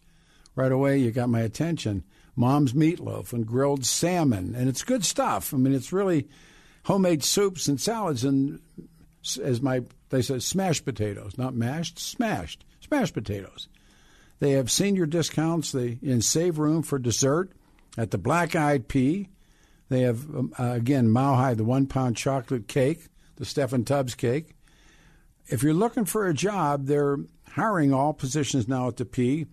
[0.55, 2.03] Right away, you got my attention.
[2.35, 5.53] Mom's meatloaf and grilled salmon, and it's good stuff.
[5.53, 6.27] I mean, it's really
[6.83, 8.61] homemade soups and salads, and
[9.41, 13.67] as my they say, smashed potatoes, not mashed, smashed, smashed potatoes.
[14.39, 17.51] They have senior discounts they, in Save Room for dessert
[17.97, 19.29] at the Black Eyed Pea.
[19.89, 24.15] They have, um, uh, again, Mile High, the one pound chocolate cake, the Steffan Tubbs
[24.15, 24.55] cake.
[25.47, 27.17] If you're looking for a job, they're
[27.49, 29.45] hiring all positions now at the Pea.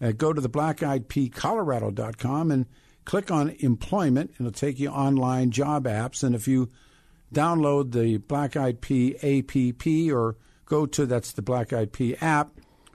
[0.00, 2.66] Uh, go to the Black Eyed Pea Colorado.com and
[3.04, 6.22] click on employment, and it'll take you online job apps.
[6.22, 6.70] And if you
[7.32, 10.36] download the Black Eyed Pea APP or
[10.66, 12.50] go to that's the Black Eyed Pea app,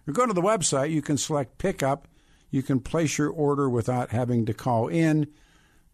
[0.07, 2.07] or go to the website, you can select pickup.
[2.51, 5.27] You can place your order without having to call in.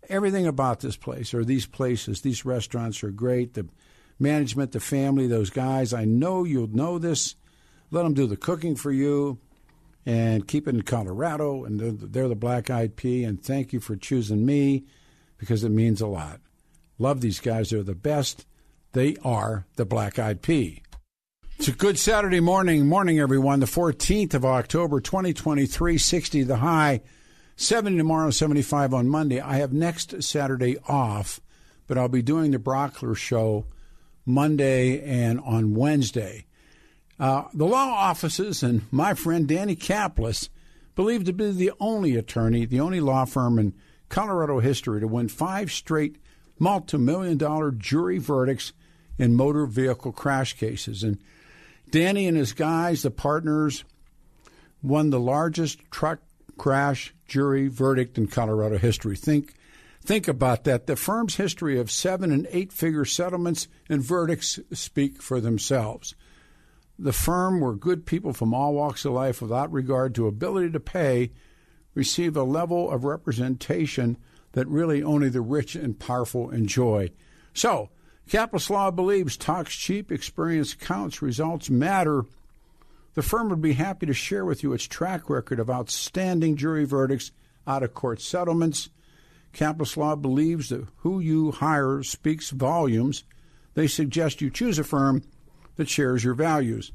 [0.10, 3.54] Everything about this place or these places, these restaurants are great.
[3.54, 3.67] The
[4.19, 7.36] management, the family, those guys, I know you'll know this.
[7.91, 9.39] Let them do the cooking for you
[10.06, 11.63] and keep it in Colorado.
[11.63, 13.24] And they're, they're the Black Eyed Pea.
[13.24, 14.86] And thank you for choosing me
[15.38, 16.41] because it means a lot.
[16.98, 17.69] Love these guys.
[17.69, 18.45] They're the best.
[18.93, 20.82] They are the Black Eyed Pea.
[21.58, 22.88] It's a good Saturday morning.
[22.88, 23.60] Morning, everyone.
[23.60, 27.02] The 14th of October, 2023, 60 the high,
[27.60, 29.41] 70 tomorrow, 75 on Monday.
[29.41, 31.41] I have next Saturday off,
[31.88, 33.65] but I'll be doing the Brauchler show
[34.26, 36.45] Monday and on Wednesday.
[37.19, 40.48] Uh, the law offices and my friend Danny Caplis
[40.95, 43.74] believed to be the only attorney, the only law firm in
[44.08, 46.15] Colorado history to win five straight
[46.60, 48.72] multi million dollar jury verdicts
[49.17, 51.04] in motor vehicle crash cases.
[51.04, 51.19] And
[51.89, 53.84] Danny and his guys, the partners,
[54.82, 56.19] won the largest truck
[56.60, 59.15] crash jury verdict in Colorado history.
[59.15, 59.56] Think
[60.04, 60.86] think about that.
[60.86, 66.13] The firm's history of seven and eight figure settlements and verdicts speak for themselves.
[67.00, 70.80] The firm, where good people from all walks of life, without regard to ability to
[70.80, 71.32] pay,
[71.95, 74.17] receive a level of representation
[74.52, 77.10] that really only the rich and powerful enjoy.
[77.54, 77.89] So,
[78.30, 82.26] Caplis Law believes talks cheap, experience counts, results matter.
[83.15, 86.86] The firm would be happy to share with you its track record of outstanding jury
[86.86, 87.32] verdicts,
[87.67, 88.89] out of court settlements.
[89.54, 93.24] Caplis Law believes that who you hire speaks volumes.
[93.74, 95.24] They suggest you choose a firm
[95.76, 96.91] that shares your values.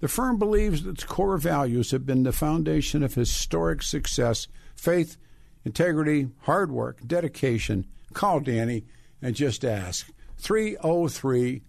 [0.00, 5.18] The firm believes its core values have been the foundation of historic success faith,
[5.64, 7.86] integrity, hard work, dedication.
[8.14, 8.84] Call Danny
[9.20, 10.10] and just ask.
[10.38, 11.62] 303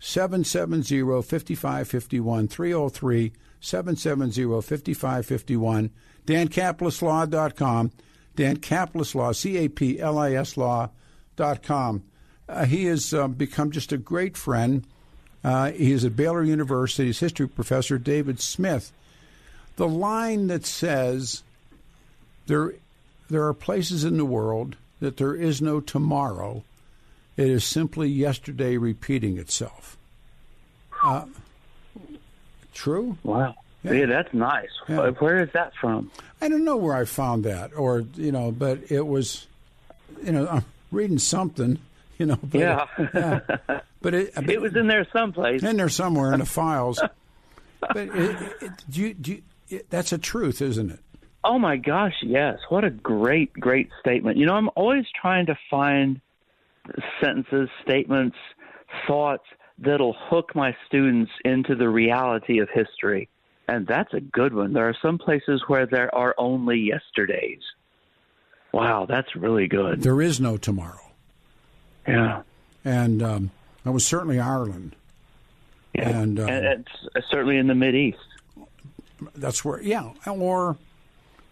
[0.00, 2.48] 770 5551.
[2.48, 5.90] 303 770 5551.
[6.26, 7.92] DanCaplisLaw.com.
[8.36, 12.02] Dan Caplis Law, C A P L I S Law.com.
[12.48, 14.84] Uh, he has uh, become just a great friend.
[15.44, 18.92] Uh, he is at Baylor University's history professor, David Smith.
[19.76, 21.42] The line that says
[22.46, 22.74] there,
[23.28, 26.62] there are places in the world that there is no tomorrow,
[27.40, 29.96] it is simply yesterday repeating itself.
[31.02, 31.24] Uh,
[32.74, 33.16] true?
[33.22, 33.54] Wow.
[33.82, 33.92] Yeah.
[33.92, 34.68] yeah, that's nice.
[34.86, 35.08] Yeah.
[35.12, 36.10] Where is that from?
[36.42, 39.46] I don't know where I found that, or you know, but it was,
[40.22, 41.78] you know, I'm reading something,
[42.18, 42.38] you know.
[42.42, 42.86] But yeah.
[42.98, 43.80] It, yeah.
[44.02, 45.62] But it, but it was in there someplace.
[45.62, 47.02] In there somewhere in the files.
[47.80, 51.00] but it, it, do you, do you, that's a truth, isn't it?
[51.44, 52.58] Oh my gosh, yes!
[52.70, 54.38] What a great, great statement.
[54.38, 56.22] You know, I'm always trying to find
[57.22, 58.36] sentences, statements,
[59.06, 59.44] thoughts
[59.78, 63.28] that'll hook my students into the reality of history
[63.70, 64.72] and that's a good one.
[64.72, 67.60] There are some places where there are only yesterdays.
[68.72, 70.02] Wow, that's really good.
[70.02, 71.12] There is no tomorrow.
[72.06, 72.42] Yeah.
[72.84, 73.50] And um,
[73.84, 74.96] that was certainly Ireland.
[75.94, 76.08] Yeah.
[76.08, 76.66] And, uh, and
[77.14, 78.18] it's certainly in the Mid East.
[79.36, 80.76] That's where, yeah, or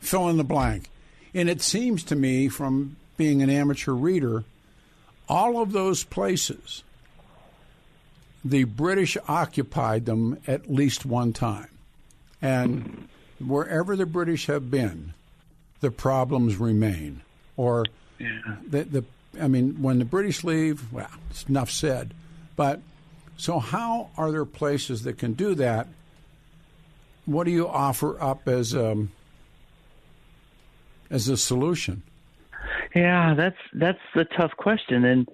[0.01, 0.91] fill in the blank.
[1.35, 4.43] And it seems to me, from being an amateur reader,
[5.29, 6.83] all of those places,
[8.45, 11.69] the British occupied them at least one time.
[12.41, 13.09] And
[13.45, 15.13] wherever the British have been,
[15.81, 17.23] the problems remain.
[17.57, 17.85] Or
[18.19, 18.57] yeah.
[18.67, 19.05] the, the
[19.41, 22.15] I mean, when the British leave, well, it's enough said.
[22.57, 22.81] But
[23.37, 25.89] so, how are there places that can do that?
[27.27, 29.13] What do you offer up as um,
[31.11, 32.03] as a solution?
[32.95, 35.29] Yeah, that's that's the tough question, and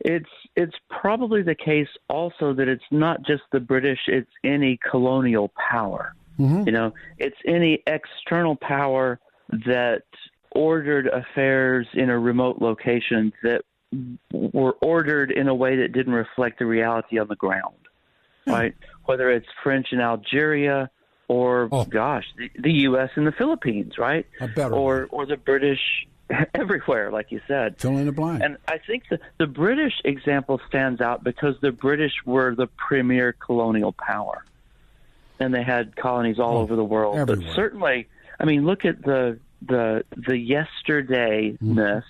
[0.00, 5.52] it's it's probably the case also that it's not just the British; it's any colonial
[5.70, 6.14] power.
[6.38, 6.62] Mm-hmm.
[6.66, 9.20] You know, it's any external power
[9.66, 10.02] that
[10.50, 13.62] ordered affairs in a remote location that
[14.32, 17.76] were ordered in a way that didn't reflect the reality on the ground.
[18.44, 18.52] Hmm.
[18.52, 18.74] Right?
[19.04, 20.90] Whether it's French in Algeria
[21.28, 21.84] or oh.
[21.84, 24.26] gosh, the, the US in the Philippines, right?
[24.56, 25.80] or or the British
[26.54, 27.78] everywhere, like you said.
[27.78, 28.42] Fill in the blank.
[28.42, 33.32] And I think the, the British example stands out because the British were the premier
[33.32, 34.44] colonial power
[35.40, 37.16] and they had colonies all oh, over the world.
[37.16, 37.46] Everywhere.
[37.46, 38.08] But certainly,
[38.38, 40.32] I mean, look at the the the
[40.86, 42.02] yesterdayness mm.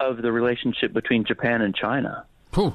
[0.00, 2.24] of the relationship between Japan and China.
[2.54, 2.74] Whew.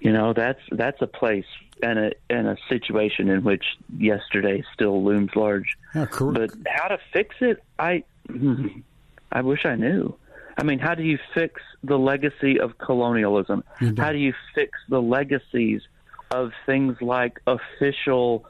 [0.00, 1.46] You know, that's that's a place
[1.82, 3.64] and a and a situation in which
[3.96, 5.76] yesterday still looms large.
[5.94, 8.04] Yeah, but how to fix it, I
[9.34, 10.16] I wish I knew.
[10.56, 13.64] I mean, how do you fix the legacy of colonialism?
[13.98, 15.82] How do you fix the legacies
[16.30, 18.46] of things like official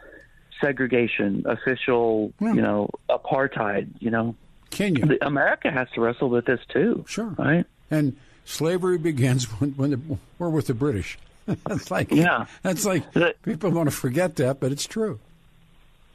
[0.60, 2.52] segregation, official, yeah.
[2.52, 4.36] you know, apartheid, you know.
[4.70, 5.06] Kenya.
[5.06, 7.04] The, America has to wrestle with this too.
[7.08, 7.34] Sure.
[7.38, 7.64] Right?
[7.90, 10.00] And slavery begins when, when the,
[10.38, 11.18] we're with the British.
[11.66, 12.46] that's like yeah.
[12.62, 13.04] That's like
[13.42, 15.20] people want to forget that, but it's true.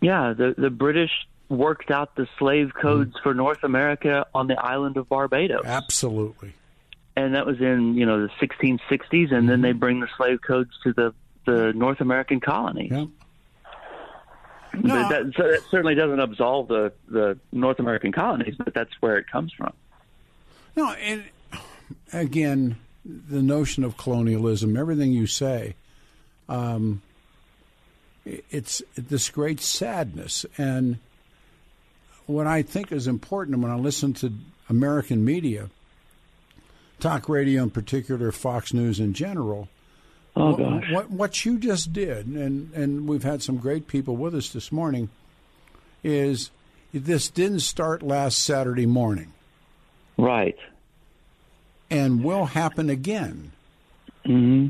[0.02, 1.12] Yeah, the the British
[1.50, 3.24] worked out the slave codes mm.
[3.24, 5.66] for North America on the island of Barbados.
[5.66, 6.54] Absolutely.
[7.16, 9.48] And that was in, you know, the 1660s and mm-hmm.
[9.48, 9.62] then hmm.
[9.62, 11.14] they bring the slave codes to the
[11.46, 12.92] the North American colonies.
[12.92, 13.10] No.
[15.10, 19.28] That, so that certainly doesn't absolve the, the North American colonies, but that's where it
[19.28, 19.74] comes from.
[20.76, 21.24] No, and
[22.14, 25.76] again, the notion of colonialism, everything you say,
[26.48, 27.02] um,
[28.26, 30.46] it's this great sadness.
[30.58, 31.00] And
[32.30, 34.32] what I think is important when I listen to
[34.70, 35.70] American media,
[37.00, 39.68] talk radio in particular, Fox News in general,
[40.36, 40.86] Oh gosh.
[40.92, 44.72] What, what you just did, and and we've had some great people with us this
[44.72, 45.10] morning,
[46.04, 46.50] is
[46.94, 49.34] this didn't start last Saturday morning,
[50.18, 50.58] right?
[51.90, 53.52] And will happen again.
[54.26, 54.68] Hmm.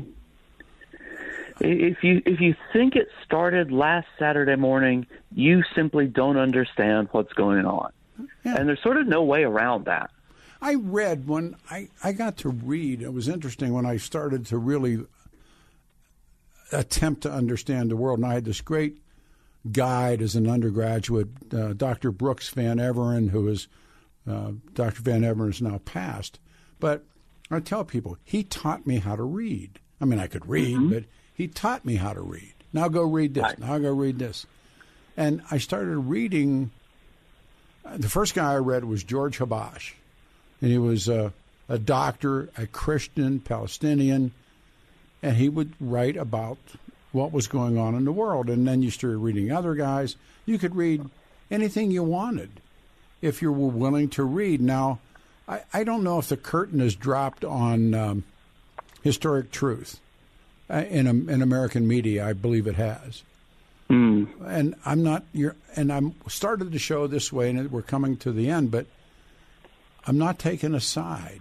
[1.60, 7.32] If you if you think it started last Saturday morning, you simply don't understand what's
[7.34, 7.92] going on,
[8.44, 8.56] yeah.
[8.56, 10.10] and there's sort of no way around that.
[10.62, 13.02] I read when I, I got to read.
[13.02, 15.04] It was interesting when I started to really
[16.72, 18.18] attempt to understand the world.
[18.18, 18.98] And I had this great
[19.72, 22.10] guide as an undergraduate, uh, Dr.
[22.10, 23.68] Brooks Van Everen, who is
[24.28, 25.02] uh, Dr.
[25.02, 26.38] Van Everen is now passed.
[26.78, 27.04] But
[27.50, 29.80] I tell people he taught me how to read.
[30.00, 30.92] I mean, I could read, mm-hmm.
[30.92, 31.04] but
[31.34, 32.54] he taught me how to read.
[32.72, 33.42] Now go read this.
[33.42, 33.58] Right.
[33.58, 34.46] Now go read this.
[35.16, 36.70] And I started reading.
[37.94, 39.94] The first guy I read was George Habash,
[40.60, 41.32] and he was a,
[41.68, 44.32] a doctor, a Christian Palestinian,
[45.22, 46.58] and he would write about
[47.12, 48.48] what was going on in the world.
[48.48, 50.16] And then you started reading other guys.
[50.46, 51.04] You could read
[51.50, 52.60] anything you wanted
[53.20, 54.60] if you were willing to read.
[54.60, 55.00] Now,
[55.48, 58.24] I, I don't know if the curtain has dropped on um,
[59.02, 60.09] historic truth uh,
[60.70, 62.26] in in American media.
[62.26, 63.22] I believe it has.
[63.88, 64.28] Mm.
[64.46, 65.24] And I'm not.
[65.32, 68.70] You're, and I'm started the show this way, and we're coming to the end.
[68.70, 68.86] But
[70.06, 71.40] I'm not taking a side.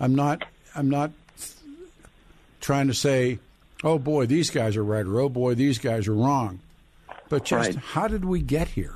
[0.00, 0.44] I'm not.
[0.74, 1.10] I'm not
[2.60, 3.38] trying to say,
[3.84, 6.60] "Oh boy, these guys are right," or "Oh boy, these guys are wrong."
[7.28, 7.76] But just Right.
[7.84, 8.94] how did we get here?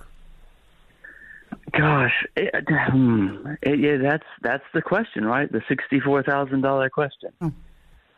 [1.73, 5.51] Gosh, it, hmm, it, yeah, that's that's the question, right?
[5.51, 7.31] The sixty-four thousand dollar question.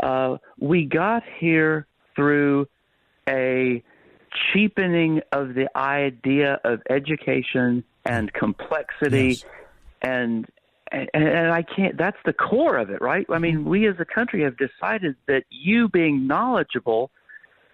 [0.02, 1.86] Uh, we got here
[2.16, 2.66] through
[3.28, 3.82] a
[4.52, 9.44] cheapening of the idea of education and complexity, Yes.
[10.02, 10.46] and,
[10.90, 11.96] and and I can't.
[11.96, 13.24] That's the core of it, right?
[13.30, 17.10] I mean, we as a country have decided that you being knowledgeable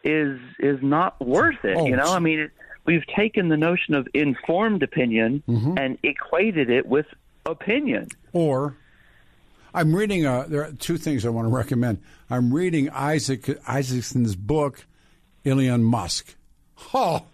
[0.05, 1.77] is is not worth it.
[1.77, 2.51] Oh, you know, I mean, it,
[2.85, 5.43] we've taken the notion of informed opinion
[5.79, 7.07] and equated it with
[7.47, 8.09] opinion.
[8.33, 8.77] Or
[9.79, 10.27] I'm reading.
[10.27, 12.03] A, there are two things I want to recommend.
[12.29, 14.85] I'm reading Isaac Isaacson's book,
[15.47, 16.35] Elon Musk.
[16.93, 17.25] Oh,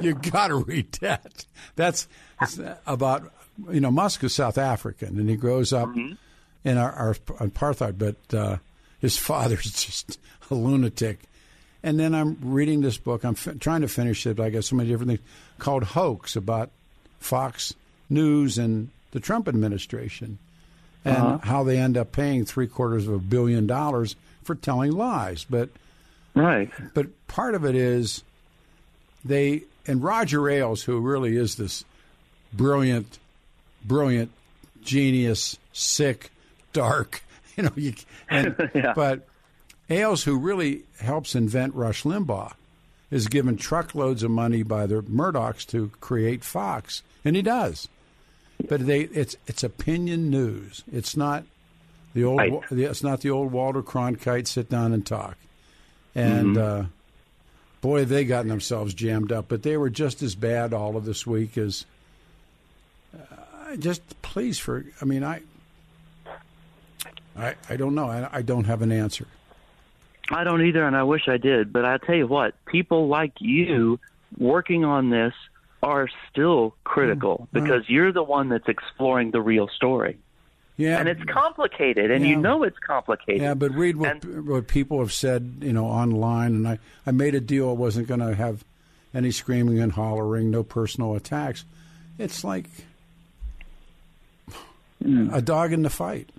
[0.00, 1.46] you got to read that.
[1.76, 2.08] That's
[2.84, 3.32] about
[3.70, 5.88] you know Musk is South African and he grows up
[6.64, 8.56] in our, our apartheid, but uh,
[8.98, 10.18] his father's just
[10.50, 11.20] a lunatic.
[11.84, 13.24] And then I'm reading this book.
[13.24, 15.20] I'm f- trying to finish it, but I got so many different things
[15.58, 16.72] called Hoax about
[17.20, 17.72] Fox
[18.10, 20.40] News and the Trump administration
[21.04, 21.38] and uh-huh.
[21.42, 25.44] how they end up paying three quarters of a billion dollars for telling lies.
[25.48, 25.68] But
[26.34, 26.70] Right.
[26.94, 28.22] but part of it is
[29.24, 31.84] they and Roger Ailes, who really is this
[32.52, 33.18] brilliant,
[33.84, 34.30] brilliant
[34.82, 36.30] genius, sick,
[36.72, 37.22] dark,
[37.56, 37.94] you know, you,
[38.28, 38.94] and Yeah.
[38.94, 39.26] but
[39.90, 42.54] Ailes, who really helps invent Rush Limbaugh,
[43.10, 47.88] is given truckloads of money by the Murdochs to create Fox, and he does.
[48.68, 50.84] But they, it's it's opinion news.
[50.92, 51.44] It's not
[52.14, 52.38] the old.
[52.38, 52.52] Right.
[52.70, 55.36] It's not the old Walter Cronkite sit down and talk.
[56.14, 56.84] And uh,
[57.80, 59.46] boy, have they gotten themselves jammed up.
[59.48, 61.84] But they were just as bad all of this week as.
[63.14, 64.84] Uh, just please for.
[65.00, 65.42] I mean, I.
[67.36, 68.08] I I don't know.
[68.08, 69.26] I, I don't have an answer.
[70.30, 71.72] I don't either, and I wish I did.
[71.72, 73.98] But I tell you what, people like you
[74.38, 75.34] working on this
[75.84, 80.18] are still critical mm, because you're the one that's exploring the real story.
[80.76, 82.30] Yeah, And it's complicated, and Yeah.
[82.30, 83.42] you know it's complicated.
[83.42, 86.54] Yeah, but read what And- what people have said, you know, online.
[86.56, 87.68] And I, I made a deal.
[87.68, 88.64] I wasn't going to have
[89.14, 91.64] any screaming and hollering, no personal attacks.
[92.18, 92.64] It's like
[95.00, 95.32] hmm.
[95.32, 96.30] a dog in the fight.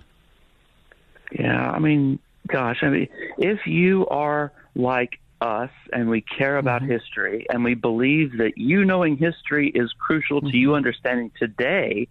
[1.32, 6.82] Yeah, I mean, gosh, I mean, if you are like us and we care about
[6.82, 6.92] mm-hmm.
[6.92, 10.76] history and we believe that you knowing history is crucial to you mm-hmm.
[10.76, 12.08] understanding today,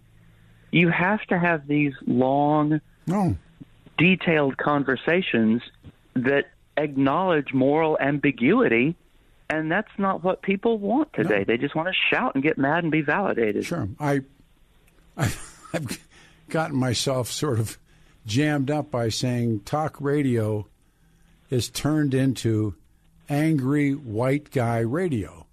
[0.70, 3.36] you have to have these long, No,
[3.98, 5.62] detailed conversations
[6.14, 6.46] that
[6.76, 8.96] acknowledge moral ambiguity.
[9.48, 11.44] And that's not what people want today.
[11.44, 13.64] They just want to shout and get mad and be validated.
[13.64, 13.88] sure.
[14.00, 14.22] I,
[15.16, 15.32] I,
[15.72, 16.04] I've
[16.48, 17.78] gotten myself sort of
[18.26, 20.66] jammed up by saying talk radio
[21.48, 22.74] is turned into
[23.28, 25.46] angry white guy radio.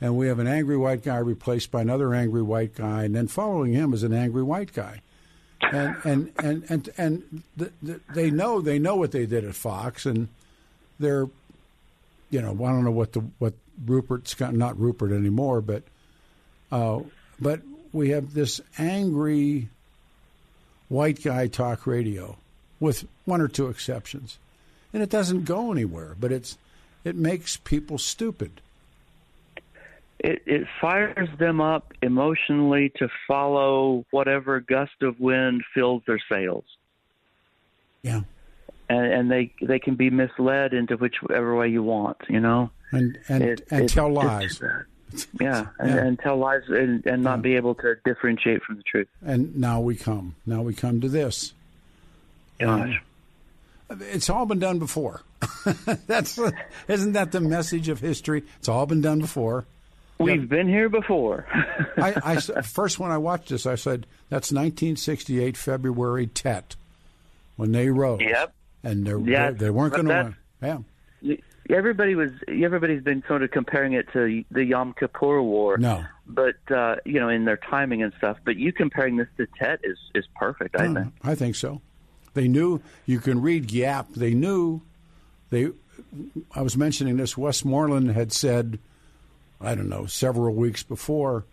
[0.00, 3.28] And we have an angry white guy replaced by another angry white guy, and then
[3.28, 5.02] following him is an angry white guy.
[5.60, 9.54] And and and and and the, the, they know they know what they did at
[9.54, 10.28] Fox, and
[10.98, 11.28] they're,
[12.30, 13.52] you know, I don't know what the what
[13.84, 15.82] Rupert's got, not Rupert anymore, but,
[16.72, 17.00] uh,
[17.40, 17.60] but
[17.92, 19.68] we have this angry
[20.88, 22.36] white guy talk radio,
[22.78, 24.38] with one or two exceptions,
[24.92, 26.16] and it doesn't go anywhere.
[26.18, 26.56] But it's
[27.04, 28.60] it makes people stupid.
[30.18, 36.64] it, it fires them up emotionally to follow whatever gust of wind fills their sails,
[38.02, 38.22] Yeah,
[38.88, 42.18] and, and they they can be misled into whichever way you want.
[42.28, 44.60] You know, and and It- and it- tell lies.
[45.40, 45.96] yeah, and, Yeah.
[46.04, 49.08] and tell lies and, and not be able to differentiate from the truth.
[49.24, 50.36] And now we come.
[50.46, 51.52] Now we come to this.
[52.60, 53.00] Gosh,
[53.88, 55.22] um, It's all been done before.
[56.06, 56.38] That's
[56.88, 58.44] isn't that the message of history?
[58.58, 59.66] It's all been done before.
[60.18, 61.46] we've been here before.
[61.96, 66.76] I, I first when I watched this, I said that's 1968 February Tet
[67.56, 68.20] when they rose.
[68.20, 68.54] Yep.
[68.82, 70.84] And they Yeah, they weren't going to win.
[71.22, 71.36] Yeah.
[71.70, 75.78] everybody was everybody's been sort of comparing it to the Yom Kippur War.
[75.78, 78.38] No, but uh, you know, in their timing and stuff.
[78.44, 80.76] But you comparing this to Tet is is perfect.
[80.76, 81.14] I think.
[81.22, 81.80] I think so.
[82.32, 84.14] They knew you can read Giap.
[84.14, 84.82] They knew
[85.50, 85.68] they.
[86.54, 87.36] I was mentioning this.
[87.36, 88.78] Westmoreland had said,
[89.60, 91.44] I don't know, several weeks before,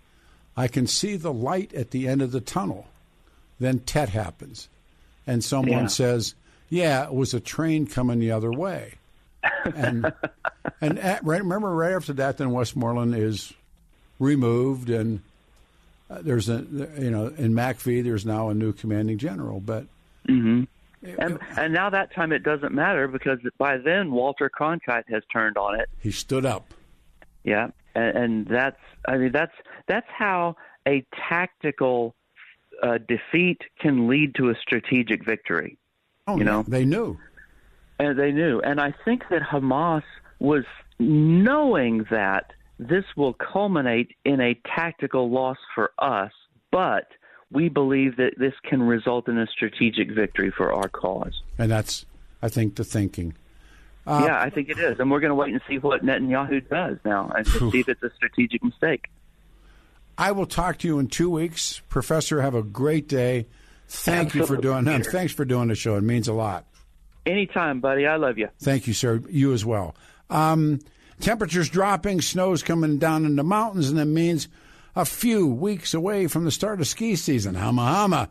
[0.55, 2.87] I can see the light at the end of the tunnel.
[3.59, 4.69] Then Tet happens,
[5.25, 5.87] and someone Yeah.
[5.87, 6.33] says,
[6.69, 8.93] "Yeah, it was a train coming the other way."
[9.75, 10.11] and
[10.81, 13.53] and at, right, remember right after that, then Westmoreland is
[14.19, 15.21] removed, and
[16.09, 16.65] uh, there's a
[16.99, 19.85] you know in MACV there's now a new commanding general, but
[21.19, 25.57] And, and now that time it doesn't matter because by then Walter Cronkite has turned
[25.57, 25.89] on it.
[25.99, 26.73] he stood up.
[27.43, 29.53] Yeah, and, and that's I mean that's
[29.87, 30.55] that's how
[30.87, 32.15] a tactical
[32.83, 35.77] uh, defeat can lead to a strategic victory.
[36.27, 36.63] Oh, You know?
[36.67, 37.17] they knew.
[37.99, 38.59] And they knew.
[38.59, 40.03] And I think that Hamas
[40.39, 40.65] was
[40.99, 46.31] knowing that this will culminate in a tactical loss for us,
[46.71, 47.07] but
[47.51, 51.41] we believe that this can result in a strategic victory for our cause.
[51.57, 52.05] And that's,
[52.41, 53.35] I think, the thinking.
[54.05, 54.99] Uh, yeah, I think it is.
[54.99, 58.03] And we're going to wait and see what Netanyahu does now and see if it's
[58.03, 59.07] a strategic mistake.
[60.17, 62.41] I will talk to you in two weeks, Professor.
[62.41, 63.47] Have a great day.
[63.87, 65.05] Thank you for doing that.
[65.05, 65.95] Thanks for doing the show.
[65.95, 66.65] It means a lot.
[67.25, 68.07] Anytime, buddy.
[68.07, 68.49] I love you.
[68.59, 69.21] Thank you, sir.
[69.29, 69.95] You as well.
[70.29, 70.79] Um,
[71.19, 74.47] temperatures dropping, snow's coming down in the mountains, and it means
[74.97, 77.53] a few weeks away from the start of ski season.
[77.53, 78.29] Hama hama.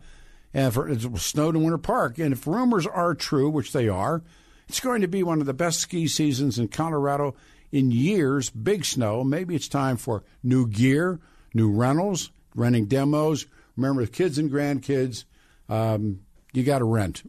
[0.53, 2.19] And for, it snowed in Winter Park.
[2.19, 4.25] And if rumors are true, which they are,
[4.69, 7.37] it's going to be one of the best ski seasons in Colorado
[7.71, 8.51] in years.
[8.51, 9.23] Big snow.
[9.23, 11.21] Maybe it's time for new gear,
[11.55, 13.47] new rentals, renting demos.
[13.77, 15.23] Remember, kids and grandkids,
[15.69, 17.23] um, you got to rent.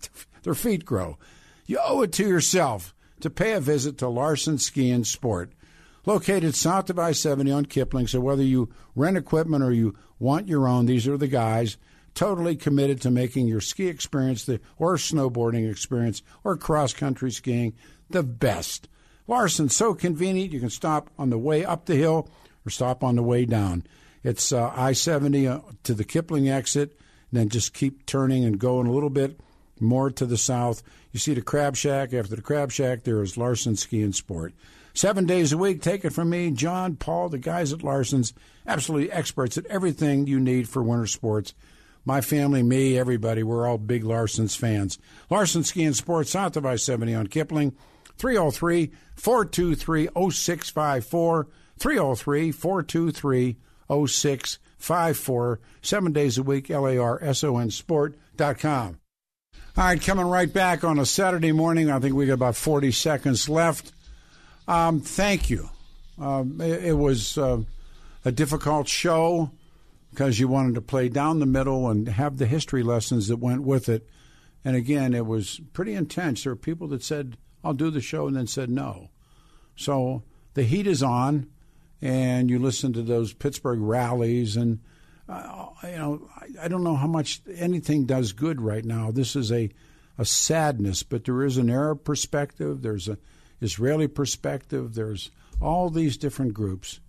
[0.42, 1.16] Their feet grow.
[1.64, 5.52] You owe it to yourself to pay a visit to Larson Ski and Sport,
[6.06, 8.06] located south of I 70 on Kipling.
[8.06, 11.76] So whether you rent equipment or you want your own, these are the guys
[12.14, 17.74] totally committed to making your ski experience the, or snowboarding experience or cross country skiing
[18.08, 18.88] the best.
[19.26, 22.28] Larson's so convenient, you can stop on the way up the hill
[22.66, 23.84] or stop on the way down.
[24.24, 26.98] It's uh, I 70 uh, to the Kipling exit,
[27.32, 29.40] then just keep turning and going a little bit
[29.78, 30.82] more to the south.
[31.12, 32.12] You see the Crab Shack.
[32.12, 34.52] After the Crab Shack, there is Larson Ski and Sport.
[34.94, 35.82] Seven days a week.
[35.82, 38.32] Take it from me, John, Paul, the guys at Larson's,
[38.66, 41.54] absolutely experts at everything you need for winter sports.
[42.04, 44.98] My family, me, everybody, we're all big Larson's fans.
[45.28, 47.76] Larson Ski and Sports, south of I 70 on Kipling,
[48.16, 51.48] 303 423 0654.
[51.78, 53.56] 303 423
[53.88, 55.60] 0654.
[55.82, 58.96] Seven days a week, LARSONsport.com.
[59.76, 61.90] All right, coming right back on a Saturday morning.
[61.90, 63.92] I think we got about 40 seconds left.
[64.70, 65.68] Um, thank you.
[66.16, 67.62] Um, it, it was uh,
[68.24, 69.50] a difficult show
[70.12, 73.64] because you wanted to play down the middle and have the history lessons that went
[73.64, 74.08] with it.
[74.64, 76.44] And again, it was pretty intense.
[76.44, 79.10] There were people that said, I'll do the show, and then said no.
[79.74, 80.22] So
[80.54, 81.48] the heat is on,
[82.00, 84.78] and you listen to those Pittsburgh rallies, and
[85.28, 89.10] uh, you know, I, I don't know how much anything does good right now.
[89.10, 89.68] This is a
[90.16, 92.82] a sadness, but there is an Arab perspective.
[92.82, 93.18] There's a
[93.60, 94.94] Israeli perspective.
[94.94, 95.30] There's
[95.60, 97.00] all these different groups.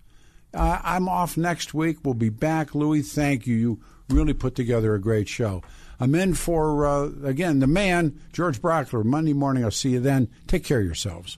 [0.54, 2.00] Uh, I'm off next week.
[2.04, 2.76] We'll be back.
[2.76, 3.56] Louis, thank you.
[3.56, 3.80] You
[4.10, 5.64] really put together a great show.
[6.00, 9.06] I'm in for, uh, again, the man, George Brauchler.
[9.06, 9.64] Monday morning.
[9.64, 10.28] I'll see you then.
[10.48, 11.38] Take care of yourselves.